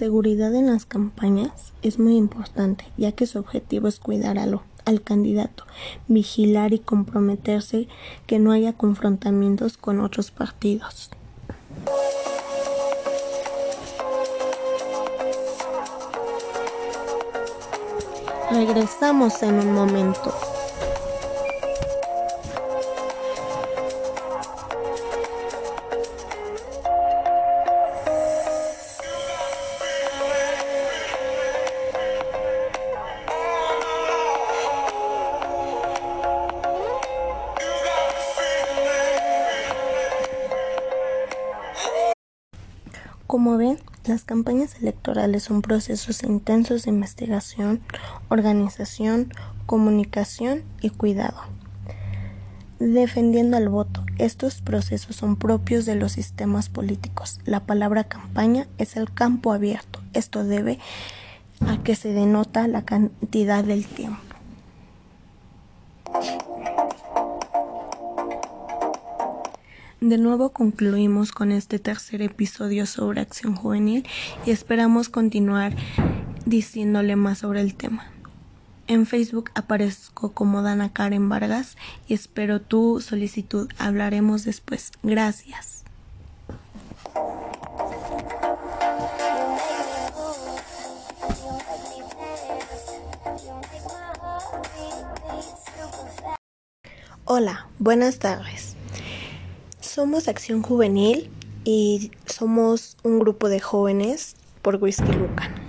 Seguridad 0.00 0.54
en 0.54 0.68
las 0.68 0.86
campañas 0.86 1.74
es 1.82 1.98
muy 1.98 2.16
importante, 2.16 2.86
ya 2.96 3.12
que 3.12 3.26
su 3.26 3.38
objetivo 3.38 3.86
es 3.86 4.00
cuidar 4.00 4.38
al 4.38 5.02
candidato, 5.02 5.64
vigilar 6.08 6.72
y 6.72 6.78
comprometerse 6.78 7.86
que 8.26 8.38
no 8.38 8.50
haya 8.50 8.72
confrontamientos 8.72 9.76
con 9.76 10.00
otros 10.00 10.30
partidos. 10.30 11.10
Regresamos 18.50 19.42
en 19.42 19.56
un 19.56 19.74
momento. 19.74 20.49
Campañas 44.30 44.76
electorales 44.80 45.42
son 45.42 45.60
procesos 45.60 46.22
intensos 46.22 46.84
de 46.84 46.90
investigación, 46.90 47.80
organización, 48.28 49.34
comunicación 49.66 50.62
y 50.80 50.90
cuidado. 50.90 51.36
Defendiendo 52.78 53.56
al 53.56 53.68
voto, 53.68 54.06
estos 54.18 54.60
procesos 54.60 55.16
son 55.16 55.34
propios 55.34 55.84
de 55.84 55.96
los 55.96 56.12
sistemas 56.12 56.68
políticos. 56.68 57.40
La 57.44 57.58
palabra 57.58 58.04
campaña 58.04 58.68
es 58.78 58.96
el 58.96 59.12
campo 59.12 59.52
abierto. 59.52 60.00
Esto 60.12 60.44
debe 60.44 60.78
a 61.66 61.82
que 61.82 61.96
se 61.96 62.12
denota 62.12 62.68
la 62.68 62.82
cantidad 62.82 63.64
del 63.64 63.84
tiempo. 63.84 64.29
De 70.10 70.18
nuevo 70.18 70.48
concluimos 70.48 71.30
con 71.30 71.52
este 71.52 71.78
tercer 71.78 72.20
episodio 72.20 72.84
sobre 72.86 73.20
acción 73.20 73.54
juvenil 73.54 74.04
y 74.44 74.50
esperamos 74.50 75.08
continuar 75.08 75.72
diciéndole 76.46 77.14
más 77.14 77.38
sobre 77.38 77.60
el 77.60 77.76
tema. 77.76 78.10
En 78.88 79.06
Facebook 79.06 79.52
aparezco 79.54 80.32
como 80.32 80.62
Dana 80.62 80.92
Karen 80.92 81.28
Vargas 81.28 81.76
y 82.08 82.14
espero 82.14 82.60
tu 82.60 83.00
solicitud. 83.00 83.70
Hablaremos 83.78 84.44
después. 84.44 84.90
Gracias. 85.04 85.84
Hola, 97.26 97.68
buenas 97.78 98.18
tardes. 98.18 98.74
Somos 100.00 100.28
Acción 100.28 100.62
Juvenil 100.62 101.28
y 101.62 102.10
somos 102.24 102.96
un 103.02 103.18
grupo 103.18 103.50
de 103.50 103.60
jóvenes 103.60 104.34
por 104.62 104.76
Whisky 104.76 105.12
Lucan. 105.12 105.59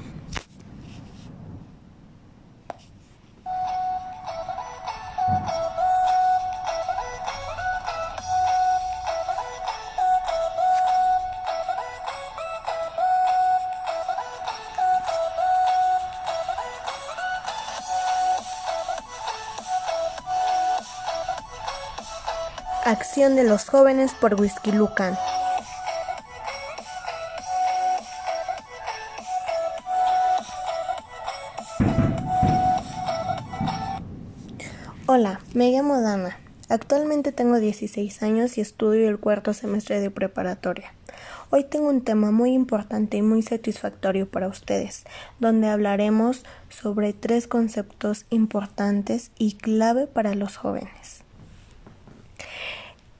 De 23.42 23.50
los 23.50 23.68
jóvenes 23.68 24.14
por 24.14 24.40
Whisky 24.40 24.72
Lucan. 24.72 25.18
Hola, 35.08 35.40
me 35.56 35.72
llamo 35.72 36.00
Dana. 36.02 36.38
Actualmente 36.70 37.32
tengo 37.32 37.60
16 37.60 38.22
años 38.22 38.60
y 38.60 38.62
estudio 38.62 39.10
el 39.10 39.20
cuarto 39.20 39.54
semestre 39.54 40.00
de 40.00 40.12
preparatoria. 40.12 40.94
Hoy 41.50 41.64
tengo 41.64 41.90
un 41.90 42.04
tema 42.04 42.30
muy 42.30 42.54
importante 42.54 43.18
y 43.18 43.24
muy 43.24 43.42
satisfactorio 43.42 44.30
para 44.30 44.50
ustedes, 44.50 45.04
donde 45.40 45.68
hablaremos 45.68 46.44
sobre 46.70 47.14
tres 47.14 47.48
conceptos 47.48 48.26
importantes 48.30 49.32
y 49.40 49.54
clave 49.54 50.06
para 50.06 50.36
los 50.36 50.58
jóvenes 50.58 51.21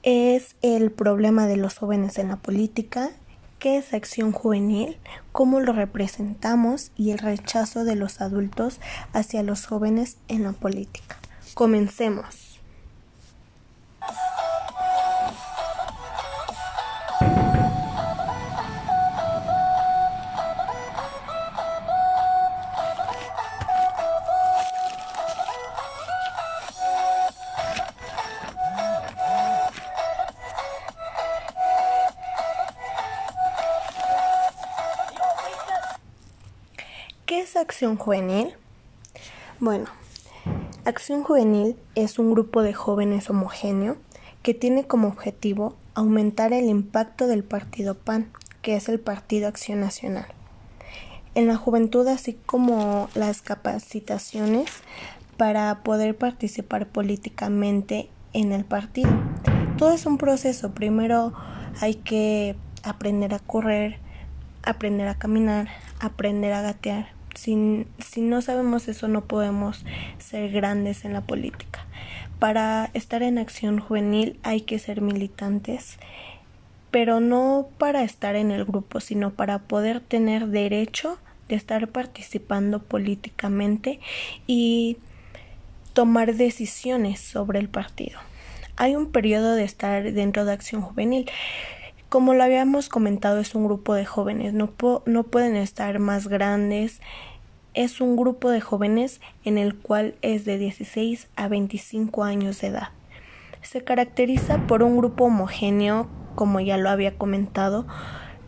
es 0.02 0.56
el 0.62 0.90
problema 0.90 1.46
de 1.46 1.56
los 1.56 1.78
jóvenes 1.78 2.18
en 2.18 2.28
la 2.28 2.36
política, 2.36 3.10
qué 3.58 3.78
es 3.78 3.94
acción 3.94 4.32
juvenil, 4.32 4.98
cómo 5.30 5.60
lo 5.60 5.72
representamos 5.72 6.90
y 6.96 7.12
el 7.12 7.18
rechazo 7.18 7.84
de 7.84 7.94
los 7.94 8.20
adultos 8.20 8.80
hacia 9.12 9.42
los 9.42 9.66
jóvenes 9.66 10.16
en 10.28 10.42
la 10.42 10.52
política. 10.52 11.18
Comencemos. 11.54 12.51
Acción 37.82 37.96
Juvenil? 37.96 38.54
Bueno, 39.58 39.86
Acción 40.84 41.24
Juvenil 41.24 41.74
es 41.96 42.20
un 42.20 42.30
grupo 42.30 42.62
de 42.62 42.72
jóvenes 42.72 43.28
homogéneo 43.28 43.96
que 44.44 44.54
tiene 44.54 44.86
como 44.86 45.08
objetivo 45.08 45.74
aumentar 45.94 46.52
el 46.52 46.66
impacto 46.66 47.26
del 47.26 47.42
partido 47.42 47.96
PAN, 47.96 48.30
que 48.62 48.76
es 48.76 48.88
el 48.88 49.00
Partido 49.00 49.48
Acción 49.48 49.80
Nacional, 49.80 50.26
en 51.34 51.48
la 51.48 51.56
juventud, 51.56 52.06
así 52.06 52.38
como 52.46 53.08
las 53.16 53.42
capacitaciones 53.42 54.70
para 55.36 55.82
poder 55.82 56.16
participar 56.16 56.86
políticamente 56.86 58.10
en 58.32 58.52
el 58.52 58.64
partido. 58.64 59.10
Todo 59.76 59.90
es 59.90 60.06
un 60.06 60.18
proceso. 60.18 60.70
Primero 60.70 61.32
hay 61.80 61.96
que 61.96 62.54
aprender 62.84 63.34
a 63.34 63.40
correr, 63.40 63.98
aprender 64.62 65.08
a 65.08 65.18
caminar, 65.18 65.66
aprender 65.98 66.52
a 66.52 66.62
gatear, 66.62 67.08
si, 67.34 67.86
si 67.98 68.20
no 68.20 68.42
sabemos 68.42 68.88
eso 68.88 69.08
no 69.08 69.24
podemos 69.24 69.84
ser 70.18 70.50
grandes 70.50 71.04
en 71.04 71.12
la 71.12 71.22
política. 71.22 71.86
Para 72.38 72.90
estar 72.94 73.22
en 73.22 73.38
acción 73.38 73.78
juvenil 73.78 74.38
hay 74.42 74.62
que 74.62 74.78
ser 74.78 75.00
militantes, 75.00 75.98
pero 76.90 77.20
no 77.20 77.68
para 77.78 78.02
estar 78.02 78.36
en 78.36 78.50
el 78.50 78.64
grupo, 78.64 79.00
sino 79.00 79.30
para 79.30 79.60
poder 79.60 80.00
tener 80.00 80.48
derecho 80.48 81.18
de 81.48 81.54
estar 81.54 81.88
participando 81.88 82.82
políticamente 82.82 84.00
y 84.46 84.98
tomar 85.92 86.34
decisiones 86.34 87.20
sobre 87.20 87.58
el 87.58 87.68
partido. 87.68 88.18
Hay 88.76 88.96
un 88.96 89.12
periodo 89.12 89.54
de 89.54 89.64
estar 89.64 90.12
dentro 90.12 90.44
de 90.44 90.52
acción 90.52 90.82
juvenil 90.82 91.30
como 92.12 92.34
lo 92.34 92.44
habíamos 92.44 92.90
comentado, 92.90 93.38
es 93.38 93.54
un 93.54 93.64
grupo 93.64 93.94
de 93.94 94.04
jóvenes, 94.04 94.52
no, 94.52 94.74
no 95.06 95.22
pueden 95.22 95.56
estar 95.56 95.98
más 95.98 96.28
grandes. 96.28 97.00
Es 97.72 98.02
un 98.02 98.16
grupo 98.16 98.50
de 98.50 98.60
jóvenes 98.60 99.22
en 99.46 99.56
el 99.56 99.74
cual 99.74 100.14
es 100.20 100.44
de 100.44 100.58
16 100.58 101.28
a 101.36 101.48
25 101.48 102.22
años 102.22 102.60
de 102.60 102.66
edad. 102.66 102.88
Se 103.62 103.82
caracteriza 103.82 104.66
por 104.66 104.82
un 104.82 104.98
grupo 104.98 105.24
homogéneo, 105.24 106.06
como 106.34 106.60
ya 106.60 106.76
lo 106.76 106.90
había 106.90 107.16
comentado, 107.16 107.86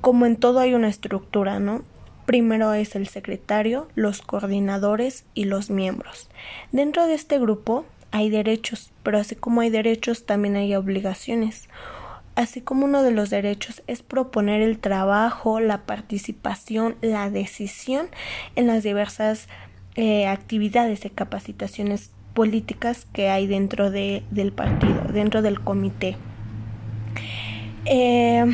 como 0.02 0.26
en 0.26 0.36
todo 0.36 0.60
hay 0.60 0.74
una 0.74 0.88
estructura, 0.88 1.58
¿no? 1.58 1.84
Primero 2.26 2.74
es 2.74 2.94
el 2.94 3.08
secretario, 3.08 3.88
los 3.94 4.20
coordinadores 4.20 5.24
y 5.32 5.44
los 5.44 5.70
miembros. 5.70 6.28
Dentro 6.70 7.06
de 7.06 7.14
este 7.14 7.38
grupo 7.38 7.86
hay 8.10 8.28
derechos, 8.28 8.92
pero 9.02 9.16
así 9.16 9.36
como 9.36 9.62
hay 9.62 9.70
derechos 9.70 10.26
también 10.26 10.56
hay 10.56 10.74
obligaciones 10.74 11.66
así 12.34 12.60
como 12.60 12.84
uno 12.84 13.02
de 13.02 13.12
los 13.12 13.30
derechos 13.30 13.82
es 13.86 14.02
proponer 14.02 14.60
el 14.60 14.78
trabajo, 14.78 15.60
la 15.60 15.82
participación, 15.82 16.96
la 17.00 17.30
decisión 17.30 18.06
en 18.56 18.66
las 18.66 18.82
diversas 18.82 19.48
eh, 19.96 20.26
actividades 20.26 21.00
de 21.02 21.10
capacitaciones 21.10 22.10
políticas 22.34 23.06
que 23.12 23.30
hay 23.30 23.46
dentro 23.46 23.90
de, 23.90 24.24
del 24.30 24.52
partido, 24.52 25.02
dentro 25.12 25.40
del 25.40 25.60
comité. 25.60 26.16
Eh, 27.86 28.44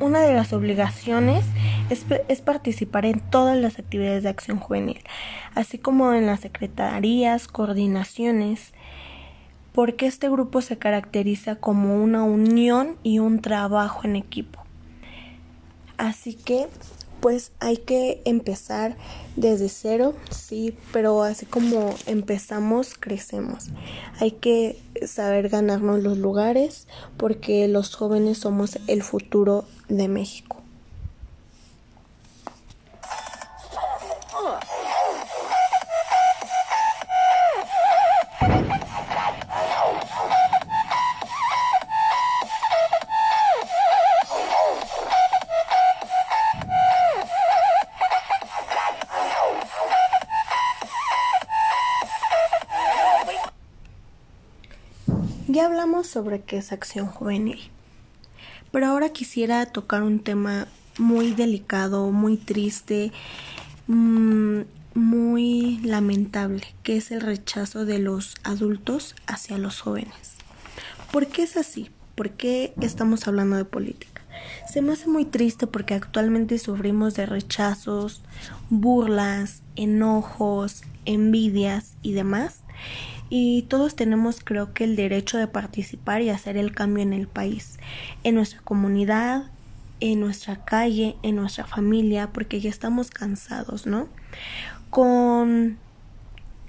una 0.00 0.20
de 0.20 0.34
las 0.34 0.52
obligaciones 0.52 1.44
es, 1.90 2.04
es, 2.28 2.40
participar 2.42 3.06
en 3.06 3.20
todas 3.20 3.56
las 3.56 3.78
actividades 3.78 4.22
de 4.22 4.28
acción 4.28 4.58
juvenil, 4.58 5.00
así 5.54 5.78
como 5.78 6.12
en 6.12 6.26
las 6.26 6.40
secretarías, 6.40 7.48
coordinaciones, 7.48 8.74
porque 9.76 10.06
este 10.06 10.30
grupo 10.30 10.62
se 10.62 10.78
caracteriza 10.78 11.56
como 11.56 12.02
una 12.02 12.24
unión 12.24 12.96
y 13.02 13.18
un 13.18 13.42
trabajo 13.42 14.00
en 14.04 14.16
equipo. 14.16 14.64
Así 15.98 16.32
que 16.32 16.66
pues 17.20 17.52
hay 17.60 17.76
que 17.76 18.22
empezar 18.24 18.96
desde 19.36 19.68
cero, 19.68 20.14
sí, 20.30 20.74
pero 20.94 21.22
así 21.22 21.44
como 21.44 21.94
empezamos, 22.06 22.94
crecemos. 22.98 23.66
Hay 24.18 24.30
que 24.30 24.80
saber 25.06 25.50
ganarnos 25.50 26.02
los 26.02 26.16
lugares 26.16 26.88
porque 27.18 27.68
los 27.68 27.94
jóvenes 27.94 28.38
somos 28.38 28.78
el 28.86 29.02
futuro 29.02 29.66
de 29.88 30.08
México. 30.08 30.62
Sobre 56.16 56.40
qué 56.40 56.56
es 56.56 56.72
acción 56.72 57.08
juvenil, 57.08 57.60
pero 58.72 58.86
ahora 58.86 59.10
quisiera 59.10 59.66
tocar 59.66 60.02
un 60.02 60.18
tema 60.18 60.66
muy 60.96 61.32
delicado, 61.32 62.10
muy 62.10 62.38
triste, 62.38 63.12
mm, 63.86 64.60
muy 64.94 65.78
lamentable, 65.82 66.62
que 66.82 66.96
es 66.96 67.10
el 67.10 67.20
rechazo 67.20 67.84
de 67.84 67.98
los 67.98 68.34
adultos 68.44 69.14
hacia 69.26 69.58
los 69.58 69.82
jóvenes. 69.82 70.36
¿Por 71.12 71.26
qué 71.26 71.42
es 71.42 71.58
así? 71.58 71.90
¿Por 72.14 72.30
qué 72.30 72.72
estamos 72.80 73.28
hablando 73.28 73.56
de 73.56 73.66
política? 73.66 74.22
Se 74.72 74.80
me 74.80 74.94
hace 74.94 75.08
muy 75.08 75.26
triste 75.26 75.66
porque 75.66 75.92
actualmente 75.92 76.56
sufrimos 76.58 77.12
de 77.12 77.26
rechazos, 77.26 78.22
burlas, 78.70 79.60
enojos, 79.76 80.80
envidias 81.04 81.92
y 82.00 82.14
demás 82.14 82.60
y 83.28 83.62
todos 83.62 83.96
tenemos 83.96 84.40
creo 84.42 84.72
que 84.72 84.84
el 84.84 84.96
derecho 84.96 85.38
de 85.38 85.48
participar 85.48 86.22
y 86.22 86.30
hacer 86.30 86.56
el 86.56 86.72
cambio 86.72 87.02
en 87.02 87.12
el 87.12 87.26
país, 87.26 87.78
en 88.24 88.34
nuestra 88.36 88.60
comunidad, 88.60 89.50
en 90.00 90.20
nuestra 90.20 90.64
calle, 90.64 91.16
en 91.22 91.36
nuestra 91.36 91.64
familia, 91.64 92.30
porque 92.32 92.60
ya 92.60 92.70
estamos 92.70 93.10
cansados, 93.10 93.86
¿no? 93.86 94.08
Con 94.90 95.78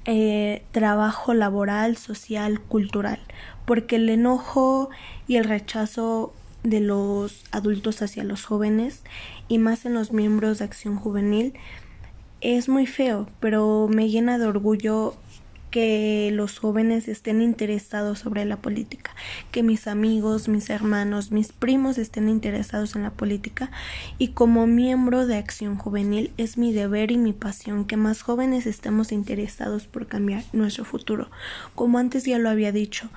eh, 0.06 0.64
trabajo 0.72 1.34
laboral, 1.34 1.98
social, 1.98 2.62
cultural, 2.62 3.20
porque 3.66 3.98
el 3.98 4.10
enojo 4.10 4.90
y 5.28 5.36
el 5.36 5.44
rechazo 5.44 6.34
de 6.64 6.80
los 6.80 7.44
adultos 7.52 8.02
hacia 8.02 8.24
los 8.24 8.46
jóvenes 8.46 9.04
y 9.48 9.58
más 9.58 9.86
en 9.86 9.94
los 9.94 10.12
miembros 10.12 10.60
de 10.60 10.66
acción 10.66 10.98
juvenil 10.98 11.54
es 12.42 12.70
muy 12.70 12.86
feo, 12.86 13.28
pero 13.40 13.88
me 13.90 14.10
llena 14.10 14.38
de 14.38 14.46
orgullo 14.46 15.16
que 15.72 16.30
los 16.34 16.60
jóvenes 16.60 17.08
estén 17.08 17.42
interesados 17.42 18.20
sobre 18.20 18.46
la 18.46 18.58
política, 18.58 19.12
que 19.52 19.64
mis 19.64 19.88
amigos, 19.88 20.48
mis 20.48 20.70
hermanos, 20.70 21.32
mis 21.32 21.52
primos 21.52 21.98
estén 21.98 22.30
interesados 22.30 22.96
en 22.96 23.04
la 23.04 23.12
política 23.12 23.72
y 24.18 24.30
como 24.30 24.68
miembro 24.68 25.28
de 25.28 25.38
Acción 25.38 25.78
Juvenil 25.78 26.32
es 26.38 26.58
mi 26.58 26.74
deber 26.74 27.12
y 27.12 27.18
mi 27.18 27.34
pasión 27.34 27.86
que 27.86 27.98
más 27.98 28.22
jóvenes 28.22 28.66
estemos 28.66 29.12
interesados 29.12 29.88
por 29.88 30.08
cambiar 30.08 30.44
nuestro 30.54 30.86
futuro. 30.86 31.30
Como 31.76 31.98
antes 31.98 32.24
ya 32.24 32.40
lo 32.40 32.50
había 32.50 32.72
dicho, 32.72 33.10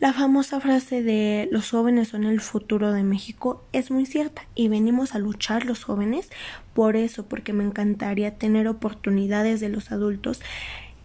la 0.00 0.12
famosa 0.12 0.60
frase 0.60 1.02
de 1.02 1.48
los 1.52 1.70
jóvenes 1.70 2.08
son 2.08 2.24
el 2.24 2.40
futuro 2.40 2.92
de 2.92 3.04
México 3.04 3.64
es 3.72 3.92
muy 3.92 4.06
cierta 4.06 4.42
y 4.56 4.68
venimos 4.68 5.14
a 5.14 5.20
luchar 5.20 5.64
los 5.64 5.84
jóvenes 5.84 6.30
por 6.74 6.96
eso, 6.96 7.26
porque 7.26 7.52
me 7.52 7.62
encantaría 7.62 8.34
tener 8.34 8.66
oportunidades 8.66 9.60
de 9.60 9.68
los 9.68 9.92
adultos 9.92 10.40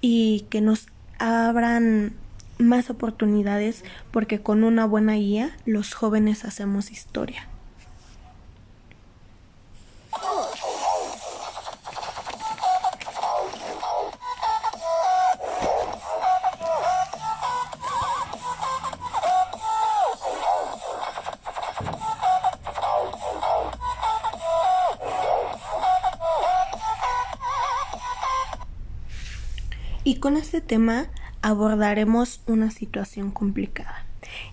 y 0.02 0.42
que 0.50 0.62
nos 0.62 0.88
abran 1.18 2.14
más 2.58 2.90
oportunidades 2.90 3.84
porque 4.12 4.42
con 4.42 4.64
una 4.64 4.86
buena 4.86 5.14
guía 5.14 5.56
los 5.66 5.94
jóvenes 5.94 6.46
hacemos 6.46 6.92
historia. 6.92 7.48
Con 30.20 30.38
este 30.38 30.62
tema 30.62 31.08
abordaremos 31.42 32.42
una 32.48 32.72
situación 32.72 33.32
complicada, 33.32 34.06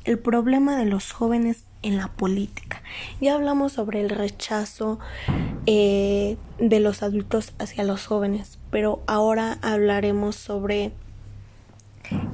el 0.04 0.18
problema 0.18 0.76
de 0.76 0.86
los 0.86 1.12
jóvenes 1.12 1.64
en 1.82 1.96
la 1.96 2.08
política. 2.08 2.82
Ya 3.20 3.34
hablamos 3.34 3.72
sobre 3.72 4.00
el 4.00 4.10
rechazo 4.10 4.98
eh, 5.66 6.36
de 6.58 6.80
los 6.80 7.02
adultos 7.02 7.52
hacia 7.58 7.84
los 7.84 8.06
jóvenes, 8.06 8.58
pero 8.70 9.02
ahora 9.06 9.58
hablaremos 9.62 10.36
sobre 10.36 10.92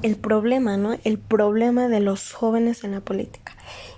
el 0.02 0.16
problema, 0.16 0.76
¿no? 0.76 0.96
El 1.04 1.18
problema 1.18 1.88
de 1.88 2.00
los 2.00 2.32
jóvenes 2.32 2.84
en 2.84 2.92
la 2.92 3.00
política. 3.00 3.54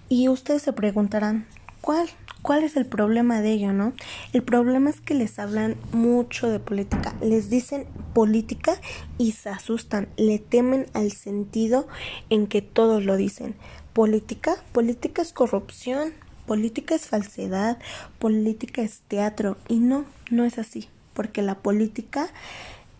Y 0.08 0.28
ustedes 0.28 0.62
se 0.62 0.72
preguntarán, 0.72 1.46
¿cuál? 1.80 2.08
¿Cuál 2.42 2.62
es 2.62 2.76
el 2.76 2.84
problema 2.84 3.40
de 3.40 3.52
ello, 3.52 3.72
no? 3.72 3.94
El 4.32 4.42
problema 4.42 4.90
es 4.90 5.00
que 5.00 5.14
les 5.14 5.38
hablan 5.38 5.76
mucho 5.92 6.48
de 6.48 6.60
política, 6.60 7.14
les 7.22 7.48
dicen 7.48 7.86
política 8.14 8.80
y 9.18 9.32
se 9.32 9.50
asustan, 9.50 10.08
le 10.16 10.38
temen 10.38 10.86
al 10.94 11.12
sentido 11.12 11.86
en 12.30 12.46
que 12.46 12.62
todos 12.62 13.04
lo 13.04 13.16
dicen. 13.16 13.54
Política, 13.92 14.56
política 14.72 15.22
es 15.22 15.32
corrupción, 15.32 16.14
política 16.46 16.94
es 16.94 17.06
falsedad, 17.06 17.78
política 18.18 18.82
es 18.82 19.02
teatro 19.08 19.56
y 19.68 19.78
no, 19.78 20.04
no 20.30 20.44
es 20.44 20.58
así, 20.58 20.88
porque 21.12 21.42
la 21.42 21.56
política 21.56 22.30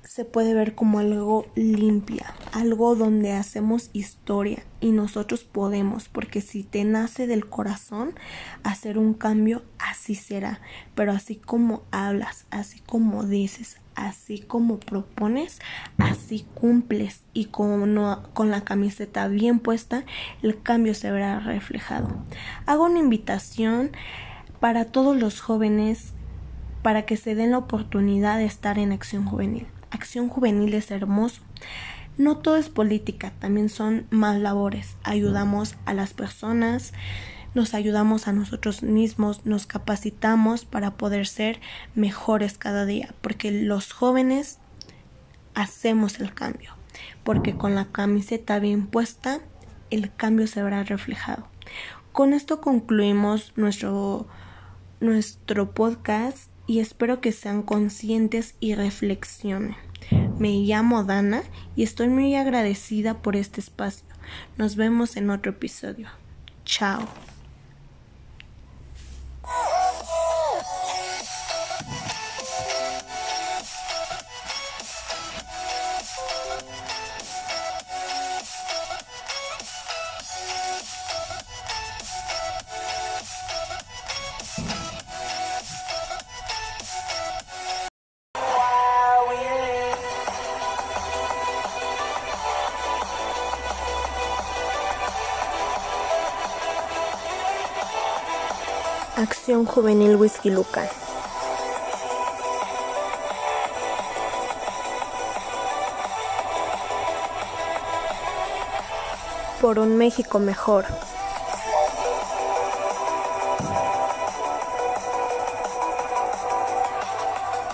se 0.03 0.25
puede 0.25 0.55
ver 0.55 0.75
como 0.75 0.99
algo 0.99 1.47
limpia, 1.55 2.35
algo 2.53 2.95
donde 2.95 3.33
hacemos 3.33 3.91
historia 3.93 4.63
y 4.81 4.93
nosotros 4.93 5.45
podemos, 5.45 6.09
porque 6.09 6.41
si 6.41 6.63
te 6.63 6.85
nace 6.85 7.27
del 7.27 7.49
corazón 7.49 8.15
hacer 8.63 8.99
un 8.99 9.15
cambio, 9.15 9.63
así 9.79 10.15
será, 10.15 10.61
pero 10.95 11.13
así 11.13 11.37
como 11.37 11.83
hablas, 11.91 12.47
así 12.51 12.81
como 12.81 13.25
dices, 13.25 13.79
así 13.95 14.41
como 14.41 14.79
propones, 14.79 15.61
así 15.99 16.47
cumples 16.55 17.23
y 17.33 17.47
con, 17.47 17.99
con 18.33 18.51
la 18.51 18.63
camiseta 18.63 19.29
bien 19.29 19.59
puesta, 19.59 20.05
el 20.43 20.61
cambio 20.63 20.95
se 20.95 21.11
verá 21.11 21.41
reflejado. 21.41 22.09
Hago 22.67 22.85
una 22.85 22.99
invitación 22.99 23.91
para 24.61 24.87
todos 24.87 25.17
los 25.17 25.41
jóvenes 25.41 26.13
para 26.83 27.07
que 27.07 27.17
se 27.17 27.35
den 27.35 27.53
la 27.53 27.59
oportunidad 27.59 28.39
de 28.39 28.45
estar 28.45 28.79
en 28.79 28.93
acción 28.93 29.25
juvenil. 29.25 29.67
Acción 29.95 30.29
Juvenil 30.29 30.75
es 30.75 30.91
hermoso. 30.91 31.41
No 32.19 32.39
todo 32.39 32.57
es 32.57 32.69
política, 32.69 33.33
también 33.39 33.69
son 33.69 34.07
más 34.11 34.41
labores. 34.41 34.97
Ayudamos 35.05 35.77
a 35.85 35.95
las 35.95 36.15
personas, 36.15 36.93
nos 37.55 37.75
ayudamos 37.75 38.29
a 38.29 38.33
nosotros 38.33 38.83
mismos, 38.83 39.47
nos 39.47 39.67
capacitamos 39.67 40.65
para 40.65 40.93
poder 40.93 41.27
ser 41.27 41.61
mejores 41.95 42.59
cada 42.59 42.85
día, 42.85 43.15
porque 43.21 43.51
los 43.51 43.93
jóvenes 43.93 44.59
hacemos 45.55 46.21
el 46.21 46.35
cambio, 46.35 46.73
porque 47.23 47.57
con 47.57 47.75
la 47.75 47.87
camiseta 47.87 48.59
bien 48.59 48.87
puesta, 48.87 49.41
el 49.91 50.13
cambio 50.15 50.47
se 50.47 50.63
verá 50.63 50.83
reflejado. 50.83 51.47
Con 52.13 52.33
esto 52.33 52.61
concluimos 52.61 53.53
nuestro, 53.57 54.27
nuestro 55.01 55.73
podcast 55.73 56.49
y 56.67 56.81
espero 56.81 57.21
que 57.21 57.33
sean 57.33 57.63
conscientes 57.63 58.55
y 58.61 58.75
reflexionen. 58.75 59.77
Me 60.39 60.51
llamo 60.51 61.05
Dana 61.05 61.43
y 61.77 61.83
estoy 61.83 62.09
muy 62.09 62.35
agradecida 62.35 63.23
por 63.23 63.37
este 63.37 63.61
espacio. 63.61 64.07
Nos 64.57 64.77
vemos 64.77 65.17
en 65.17 65.31
otro 65.31 65.53
episodio. 65.53 66.09
Chao. 66.65 67.09
Juvenil 99.47 100.17
Whisky 100.17 100.49
Lucan. 100.49 100.89
Por 109.61 109.79
un 109.79 109.99
México 109.99 110.39
mejor. 110.39 110.87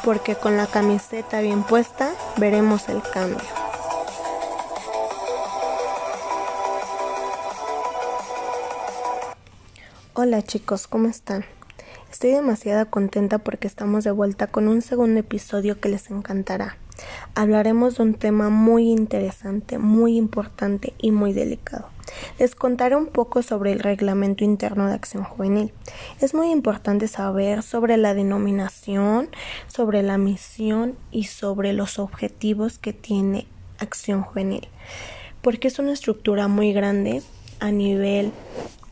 Porque 0.04 0.34
con 0.34 0.56
la 0.56 0.66
camiseta 0.66 1.40
bien 1.40 1.62
puesta 1.62 2.10
veremos 2.36 2.88
el 2.88 3.00
cambio. 3.00 3.38
Hola 10.14 10.42
chicos, 10.42 10.88
¿cómo 10.88 11.08
están? 11.08 11.44
Estoy 12.20 12.32
demasiado 12.32 12.84
contenta 12.90 13.38
porque 13.38 13.66
estamos 13.66 14.04
de 14.04 14.10
vuelta 14.10 14.46
con 14.46 14.68
un 14.68 14.82
segundo 14.82 15.18
episodio 15.20 15.80
que 15.80 15.88
les 15.88 16.10
encantará. 16.10 16.76
Hablaremos 17.34 17.96
de 17.96 18.02
un 18.02 18.12
tema 18.12 18.50
muy 18.50 18.90
interesante, 18.90 19.78
muy 19.78 20.18
importante 20.18 20.92
y 20.98 21.12
muy 21.12 21.32
delicado. 21.32 21.88
Les 22.38 22.54
contaré 22.54 22.94
un 22.94 23.06
poco 23.06 23.40
sobre 23.40 23.72
el 23.72 23.78
reglamento 23.78 24.44
interno 24.44 24.86
de 24.86 24.92
acción 24.92 25.24
juvenil. 25.24 25.72
Es 26.20 26.34
muy 26.34 26.50
importante 26.50 27.08
saber 27.08 27.62
sobre 27.62 27.96
la 27.96 28.12
denominación, 28.12 29.30
sobre 29.66 30.02
la 30.02 30.18
misión 30.18 30.96
y 31.10 31.24
sobre 31.24 31.72
los 31.72 31.98
objetivos 31.98 32.76
que 32.76 32.92
tiene 32.92 33.46
acción 33.78 34.20
juvenil, 34.20 34.68
porque 35.40 35.68
es 35.68 35.78
una 35.78 35.94
estructura 35.94 36.48
muy 36.48 36.74
grande 36.74 37.22
a 37.60 37.70
nivel 37.70 38.30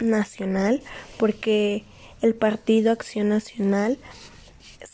nacional 0.01 0.81
porque 1.19 1.85
el 2.23 2.35
Partido 2.35 2.93
Acción 2.93 3.29
Nacional 3.29 3.99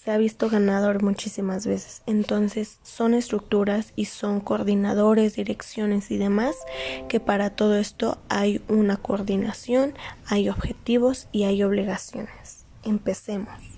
se 0.05 0.11
ha 0.11 0.19
visto 0.19 0.49
ganador 0.49 1.03
muchísimas 1.03 1.67
veces. 1.67 2.03
Entonces 2.07 2.79
son 2.83 3.15
estructuras 3.15 3.93
y 3.97 4.07
son 4.07 4.41
coordinadores, 4.41 5.37
direcciones 5.37 6.11
y 6.11 6.19
demás 6.19 6.57
que 7.09 7.21
para 7.21 7.51
todo 7.51 7.77
esto 7.77 8.19
hay 8.29 8.61
una 8.69 8.97
coordinación, 8.97 9.95
hay 10.27 10.49
objetivos 10.49 11.29
y 11.33 11.45
hay 11.45 11.63
obligaciones. 11.63 12.65
Empecemos. 12.83 13.74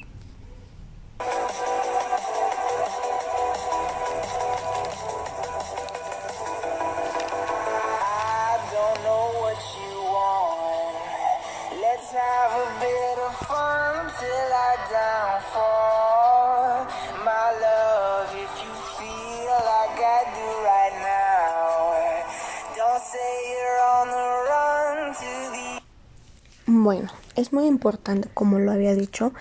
Bueno, 26.87 27.09
es 27.35 27.53
muy 27.53 27.67
importante, 27.67 28.29
como 28.33 28.61
lo 28.61 28.71
había 28.71 28.95
dicho, 28.95 29.33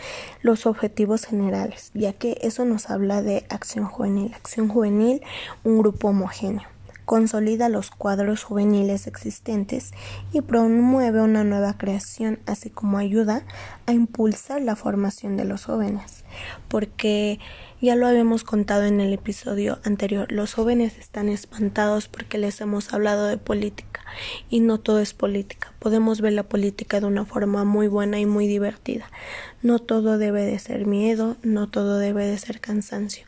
los 0.42 0.66
objetivos 0.66 1.26
generales, 1.26 1.92
ya 1.94 2.12
que 2.12 2.40
eso 2.42 2.66
nos 2.66 2.90
habla 2.90 3.22
de 3.22 3.46
acción 3.50 3.86
juvenil. 3.86 4.34
Acción 4.34 4.68
juvenil, 4.68 5.22
un 5.64 5.78
grupo 5.78 6.08
homogéneo 6.08 6.68
consolida 7.06 7.70
los 7.70 7.92
cuadros 7.92 8.44
juveniles 8.44 9.08
existentes 9.08 9.92
y 10.34 10.42
promueve 10.42 11.22
una 11.22 11.44
nueva 11.44 11.78
creación, 11.78 12.40
así 12.46 12.70
como 12.70 12.98
ayuda 12.98 13.44
a 13.86 13.94
impulsar 13.94 14.62
la 14.62 14.76
formación 14.76 15.38
de 15.38 15.46
los 15.46 15.66
jóvenes. 15.66 16.26
Porque 16.68 17.40
ya 17.82 17.96
lo 17.96 18.08
habíamos 18.08 18.44
contado 18.44 18.84
en 18.86 19.00
el 19.00 19.14
episodio 19.14 19.80
anterior, 19.84 20.32
los 20.32 20.54
jóvenes 20.54 20.98
están 20.98 21.30
espantados 21.30 22.08
porque 22.08 22.38
les 22.38 22.60
hemos 22.62 22.94
hablado 22.94 23.28
de 23.28 23.38
política 23.38 24.02
y 24.50 24.60
no 24.60 24.80
todo 24.80 25.00
es 25.00 25.14
política. 25.14 25.74
Podemos 25.80 26.22
ver 26.22 26.34
la 26.34 26.44
política 26.44 27.00
de 27.00 27.06
una 27.06 27.26
forma 27.26 27.64
muy 27.64 27.88
buena 27.88 28.20
y 28.20 28.26
muy 28.26 28.48
divertida. 28.48 29.10
No 29.62 29.80
todo 29.80 30.18
debe 30.18 30.44
de 30.44 30.58
ser 30.60 30.86
miedo, 30.86 31.38
no 31.44 31.70
todo 31.70 32.00
debe 32.00 32.26
de 32.26 32.38
ser 32.38 32.60
cansancio. 32.60 33.26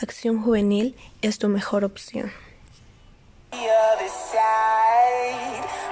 Acción 0.00 0.42
juvenil 0.42 0.94
es 1.22 1.38
tu 1.38 1.48
mejor 1.48 1.84
opción. 1.84 2.30
The 3.50 3.66
other 3.66 4.08
side. 4.08 5.87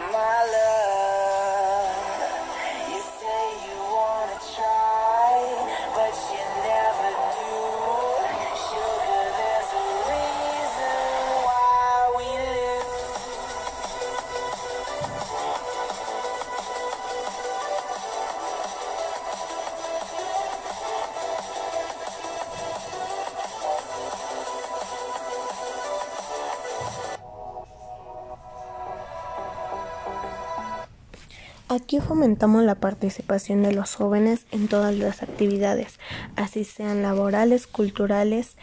Aquí 31.86 32.00
fomentamos 32.00 32.64
la 32.64 32.74
participación 32.74 33.62
de 33.62 33.70
los 33.70 33.94
jóvenes 33.94 34.44
en 34.50 34.66
todas 34.66 34.92
las 34.96 35.22
actividades, 35.22 36.00
así 36.34 36.64
sean 36.64 37.00
laborales, 37.00 37.68
culturales 37.68 38.56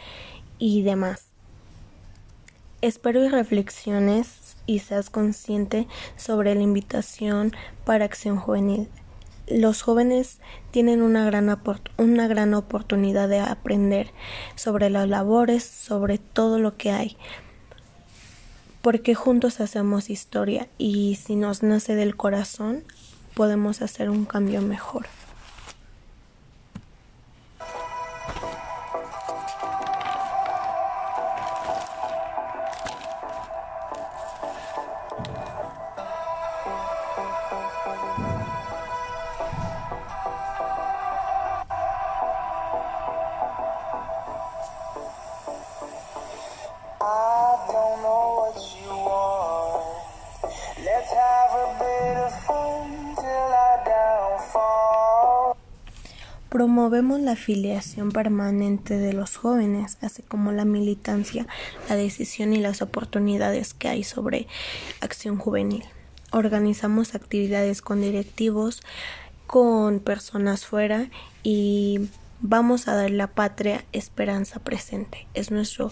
y 0.58 0.82
demás. 0.82 1.28
Espero 2.82 3.24
y 3.24 3.28
reflexiones 3.28 4.58
y 4.66 4.80
seas 4.80 5.08
consciente 5.08 5.88
sobre 6.18 6.54
la 6.54 6.60
invitación 6.60 7.52
para 7.86 8.04
Acción 8.04 8.36
Juvenil. 8.36 8.90
Los 9.46 9.80
jóvenes 9.80 10.38
tienen 10.70 11.00
una 11.00 11.24
gran, 11.24 11.58
una 11.96 12.28
gran 12.28 12.52
oportunidad 12.52 13.30
de 13.30 13.40
aprender 13.40 14.10
sobre 14.54 14.90
las 14.90 15.08
labores, 15.08 15.64
sobre 15.64 16.18
todo 16.18 16.58
lo 16.58 16.76
que 16.76 16.90
hay, 16.90 17.16
porque 18.82 19.14
juntos 19.14 19.60
hacemos 19.60 20.10
historia 20.10 20.68
y 20.76 21.14
si 21.14 21.36
nos 21.36 21.62
nace 21.62 21.94
del 21.94 22.16
corazón 22.16 22.84
podemos 23.34 23.82
hacer 23.82 24.10
un 24.10 24.24
cambio 24.24 24.62
mejor. 24.62 25.06
Promovemos 56.84 57.20
la 57.20 57.32
afiliación 57.32 58.12
permanente 58.12 58.98
de 58.98 59.14
los 59.14 59.38
jóvenes, 59.38 59.96
así 60.02 60.20
como 60.20 60.52
la 60.52 60.66
militancia, 60.66 61.46
la 61.88 61.96
decisión 61.96 62.52
y 62.52 62.58
las 62.58 62.82
oportunidades 62.82 63.72
que 63.72 63.88
hay 63.88 64.04
sobre 64.04 64.48
acción 65.00 65.38
juvenil. 65.38 65.82
Organizamos 66.30 67.14
actividades 67.14 67.80
con 67.80 68.02
directivos, 68.02 68.82
con 69.46 69.98
personas 69.98 70.66
fuera 70.66 71.08
y 71.42 72.00
Vamos 72.46 72.88
a 72.88 72.94
dar 72.94 73.10
la 73.10 73.28
patria 73.28 73.86
esperanza 73.92 74.60
presente. 74.60 75.26
Es 75.32 75.50
nuestro 75.50 75.90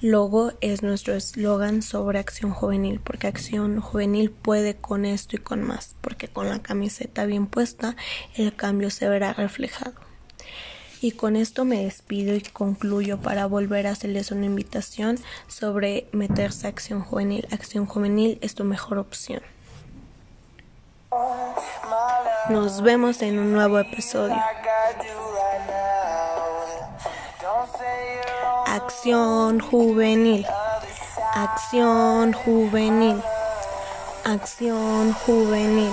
logo, 0.00 0.52
es 0.60 0.84
nuestro 0.84 1.14
eslogan 1.14 1.82
sobre 1.82 2.20
Acción 2.20 2.52
Juvenil, 2.52 3.00
porque 3.00 3.26
Acción 3.26 3.80
Juvenil 3.80 4.30
puede 4.30 4.76
con 4.76 5.04
esto 5.04 5.34
y 5.34 5.40
con 5.40 5.64
más, 5.64 5.96
porque 6.00 6.28
con 6.28 6.48
la 6.48 6.60
camiseta 6.60 7.26
bien 7.26 7.48
puesta 7.48 7.96
el 8.36 8.54
cambio 8.54 8.90
se 8.90 9.08
verá 9.08 9.32
reflejado. 9.32 10.07
Y 11.00 11.12
con 11.12 11.36
esto 11.36 11.64
me 11.64 11.84
despido 11.84 12.34
y 12.34 12.40
concluyo 12.40 13.18
para 13.18 13.46
volver 13.46 13.86
a 13.86 13.92
hacerles 13.92 14.32
una 14.32 14.46
invitación 14.46 15.18
sobre 15.46 16.08
meterse 16.12 16.66
a 16.66 16.70
Acción 16.70 17.02
Juvenil. 17.02 17.46
Acción 17.52 17.86
Juvenil 17.86 18.38
es 18.40 18.54
tu 18.54 18.64
mejor 18.64 18.98
opción. 18.98 19.42
Nos 22.50 22.82
vemos 22.82 23.22
en 23.22 23.38
un 23.38 23.52
nuevo 23.52 23.78
episodio. 23.78 24.36
Acción 28.66 29.60
juvenil. 29.60 30.46
Acción 31.34 32.32
juvenil. 32.32 33.22
Acción 34.24 35.12
juvenil. 35.12 35.92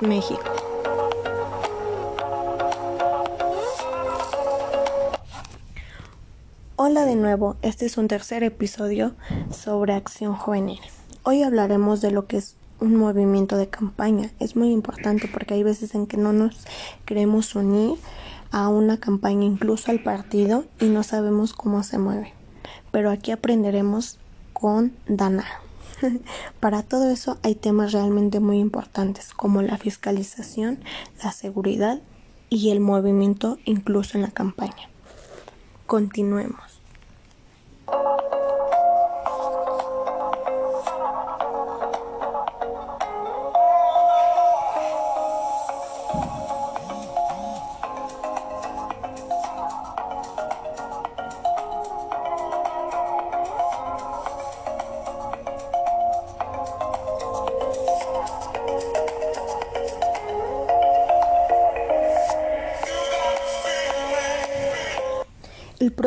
México. 0.00 0.42
Hola 6.76 7.04
de 7.04 7.14
nuevo, 7.14 7.56
este 7.62 7.86
es 7.86 7.98
un 7.98 8.08
tercer 8.08 8.42
episodio 8.42 9.12
sobre 9.50 9.92
acción 9.92 10.34
juvenil. 10.34 10.80
Hoy 11.22 11.42
hablaremos 11.42 12.00
de 12.00 12.10
lo 12.10 12.26
que 12.26 12.38
es 12.38 12.56
un 12.80 12.96
movimiento 12.96 13.56
de 13.56 13.68
campaña. 13.68 14.30
Es 14.40 14.56
muy 14.56 14.70
importante 14.70 15.28
porque 15.28 15.54
hay 15.54 15.62
veces 15.62 15.94
en 15.94 16.06
que 16.06 16.16
no 16.16 16.32
nos 16.32 16.66
queremos 17.04 17.54
unir 17.54 17.98
a 18.50 18.68
una 18.68 18.98
campaña, 18.98 19.44
incluso 19.44 19.90
al 19.90 20.02
partido, 20.02 20.64
y 20.80 20.86
no 20.86 21.02
sabemos 21.02 21.52
cómo 21.52 21.82
se 21.82 21.98
mueve. 21.98 22.32
Pero 22.90 23.10
aquí 23.10 23.30
aprenderemos 23.30 24.18
con 24.52 24.92
Dana. 25.06 25.44
Para 26.60 26.82
todo 26.82 27.10
eso 27.10 27.38
hay 27.42 27.54
temas 27.54 27.92
realmente 27.92 28.40
muy 28.40 28.58
importantes 28.58 29.32
como 29.34 29.62
la 29.62 29.78
fiscalización, 29.78 30.80
la 31.22 31.32
seguridad 31.32 32.00
y 32.48 32.70
el 32.70 32.80
movimiento 32.80 33.58
incluso 33.64 34.16
en 34.16 34.22
la 34.22 34.30
campaña. 34.30 34.88
Continuemos. 35.86 36.69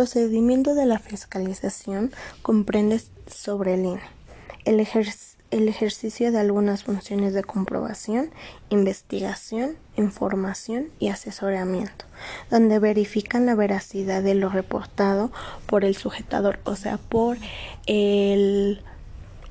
Procedimiento 0.04 0.76
de 0.76 0.86
la 0.86 1.00
fiscalización 1.00 2.12
comprende 2.42 3.02
sobre 3.26 3.76
el 3.76 3.86
INE 3.86 4.02
el, 4.66 5.68
ejercicio 5.70 6.30
de 6.30 6.40
algunas 6.40 6.84
funciones 6.84 7.34
de 7.34 7.42
comprobación, 7.42 8.30
investigación, 8.70 9.78
información 9.96 10.90
y 11.00 11.08
asesoramiento, 11.08 12.04
donde 12.52 12.80
verifican 12.80 13.46
la 13.46 13.56
veracidad 13.56 14.22
de 14.22 14.36
lo 14.36 14.50
reportado 14.50 15.32
por 15.68 15.86
el 15.86 15.96
sujetador, 15.96 16.60
o 16.66 16.76
sea, 16.76 16.98
por 16.98 17.38
el, 17.86 18.82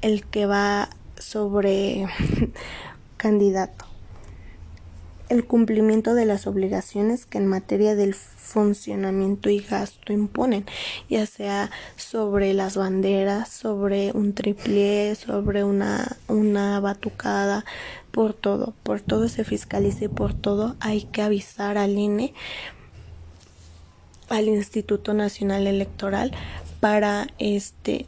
el 0.02 0.26
que 0.26 0.44
va 0.44 0.90
sobre 1.16 2.06
candidato 3.16 3.91
el 5.32 5.46
cumplimiento 5.46 6.14
de 6.14 6.26
las 6.26 6.46
obligaciones 6.46 7.24
que 7.24 7.38
en 7.38 7.46
materia 7.46 7.94
del 7.96 8.14
funcionamiento 8.14 9.48
y 9.48 9.60
gasto 9.60 10.12
imponen, 10.12 10.66
ya 11.08 11.24
sea 11.24 11.70
sobre 11.96 12.52
las 12.52 12.76
banderas, 12.76 13.48
sobre 13.48 14.12
un 14.12 14.34
triple, 14.34 15.14
sobre 15.14 15.64
una, 15.64 16.18
una 16.28 16.80
batucada, 16.80 17.64
por 18.10 18.34
todo, 18.34 18.74
por 18.82 19.00
todo 19.00 19.26
se 19.28 19.44
fiscaliza 19.44 20.04
y 20.04 20.08
por 20.08 20.34
todo 20.34 20.76
hay 20.80 21.04
que 21.04 21.22
avisar 21.22 21.78
al 21.78 21.96
INE, 21.96 22.34
al 24.28 24.48
Instituto 24.48 25.14
Nacional 25.14 25.66
Electoral, 25.66 26.32
para 26.80 27.28
este, 27.38 28.04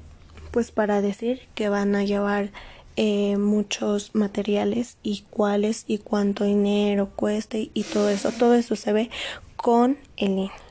pues 0.50 0.72
para 0.72 1.00
decir 1.00 1.40
que 1.54 1.70
van 1.70 1.94
a 1.94 2.04
llevar 2.04 2.50
eh, 2.96 3.36
muchos 3.36 4.14
materiales 4.14 4.96
y 5.02 5.24
cuáles 5.30 5.84
y 5.86 5.98
cuánto 5.98 6.44
dinero 6.44 7.10
cueste 7.16 7.70
y 7.74 7.82
todo 7.82 8.08
eso. 8.08 8.30
Todo 8.32 8.54
eso 8.54 8.76
se 8.76 8.92
ve 8.92 9.10
con 9.56 9.98
el 10.16 10.30
INE. 10.30 10.63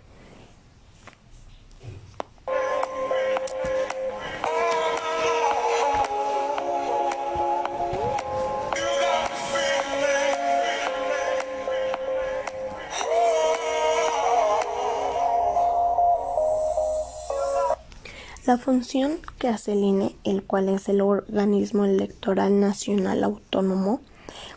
La 18.54 18.60
función 18.60 19.14
que 19.40 19.48
hace 19.48 19.74
el 19.74 19.80
INE, 19.80 20.16
el 20.24 20.44
cual 20.44 20.70
es 20.70 20.88
el 20.88 21.02
organismo 21.02 21.86
electoral 21.86 22.60
nacional 22.60 23.24
autónomo, 23.24 24.00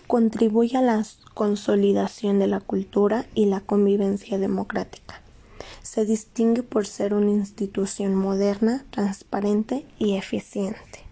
contribuye 0.06 0.76
a 0.76 0.82
la 0.82 1.02
consolidación 1.32 2.38
de 2.38 2.46
la 2.46 2.60
cultura 2.60 3.24
y 3.34 3.46
la 3.46 3.60
convivencia 3.60 4.36
democrática. 4.36 5.22
Se 5.80 6.04
distingue 6.04 6.62
por 6.62 6.86
ser 6.86 7.14
una 7.14 7.30
institución 7.30 8.14
moderna, 8.14 8.84
transparente 8.90 9.86
y 9.98 10.16
eficiente. 10.18 11.06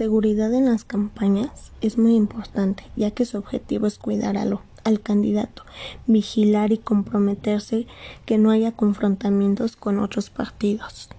Seguridad 0.00 0.54
en 0.54 0.64
las 0.64 0.84
campañas 0.84 1.72
es 1.82 1.98
muy 1.98 2.16
importante, 2.16 2.84
ya 2.96 3.10
que 3.10 3.26
su 3.26 3.36
objetivo 3.36 3.86
es 3.86 3.98
cuidar 3.98 4.38
al 4.38 5.00
candidato, 5.02 5.62
vigilar 6.06 6.72
y 6.72 6.78
comprometerse 6.78 7.86
que 8.24 8.38
no 8.38 8.50
haya 8.50 8.72
confrontamientos 8.72 9.76
con 9.76 9.98
otros 9.98 10.30
partidos. 10.30 11.10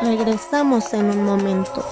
Regresamos 0.00 0.94
en 0.94 1.04
un 1.04 1.22
momento. 1.22 1.84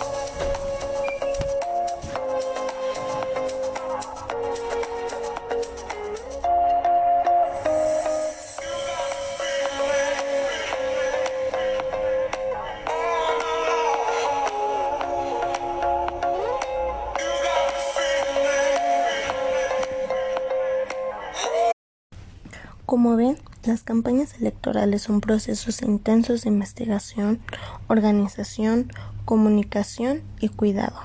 Como 23.01 23.16
ven, 23.16 23.38
las 23.64 23.82
campañas 23.82 24.34
electorales 24.38 25.01
son 25.01 25.22
procesos 25.22 25.80
intensos 25.80 26.42
de 26.42 26.51
investigación, 26.51 27.40
organización, 27.88 28.92
comunicación 29.24 30.20
y 30.38 30.51
cuidado. 30.51 31.01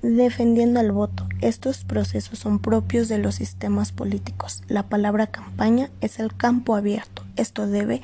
Defendiendo 0.00 0.80
al 0.80 0.90
voto, 0.90 1.28
estos 1.42 1.84
procesos 1.84 2.38
son 2.38 2.60
propios 2.60 3.08
de 3.08 3.18
los 3.18 3.34
sistemas 3.34 3.92
políticos. 3.92 4.62
La 4.66 4.84
palabra 4.84 5.26
campaña 5.26 5.90
es 6.00 6.18
el 6.18 6.34
campo 6.34 6.74
abierto. 6.74 7.24
Esto 7.36 7.66
debe 7.66 8.00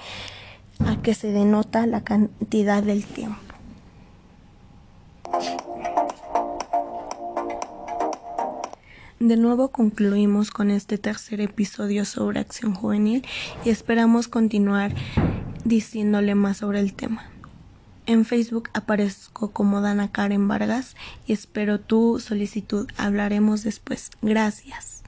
a 0.84 1.00
que 1.00 1.14
se 1.14 1.32
denota 1.32 1.86
la 1.86 2.04
cantidad 2.04 2.82
del 2.82 3.06
tiempo. 3.06 3.49
De 9.30 9.36
nuevo 9.36 9.68
concluimos 9.68 10.50
con 10.50 10.72
este 10.72 10.98
tercer 10.98 11.40
episodio 11.40 12.04
sobre 12.04 12.40
acción 12.40 12.74
juvenil 12.74 13.24
y 13.64 13.70
esperamos 13.70 14.26
continuar 14.26 14.92
diciéndole 15.64 16.34
más 16.34 16.56
sobre 16.56 16.80
el 16.80 16.94
tema. 16.94 17.30
En 18.06 18.24
Facebook 18.24 18.70
aparezco 18.74 19.52
como 19.52 19.82
Dana 19.82 20.10
Karen 20.10 20.48
Vargas 20.48 20.96
y 21.28 21.32
espero 21.32 21.78
tu 21.78 22.18
solicitud. 22.18 22.90
Hablaremos 22.96 23.62
después. 23.62 24.10
Gracias. 24.20 24.99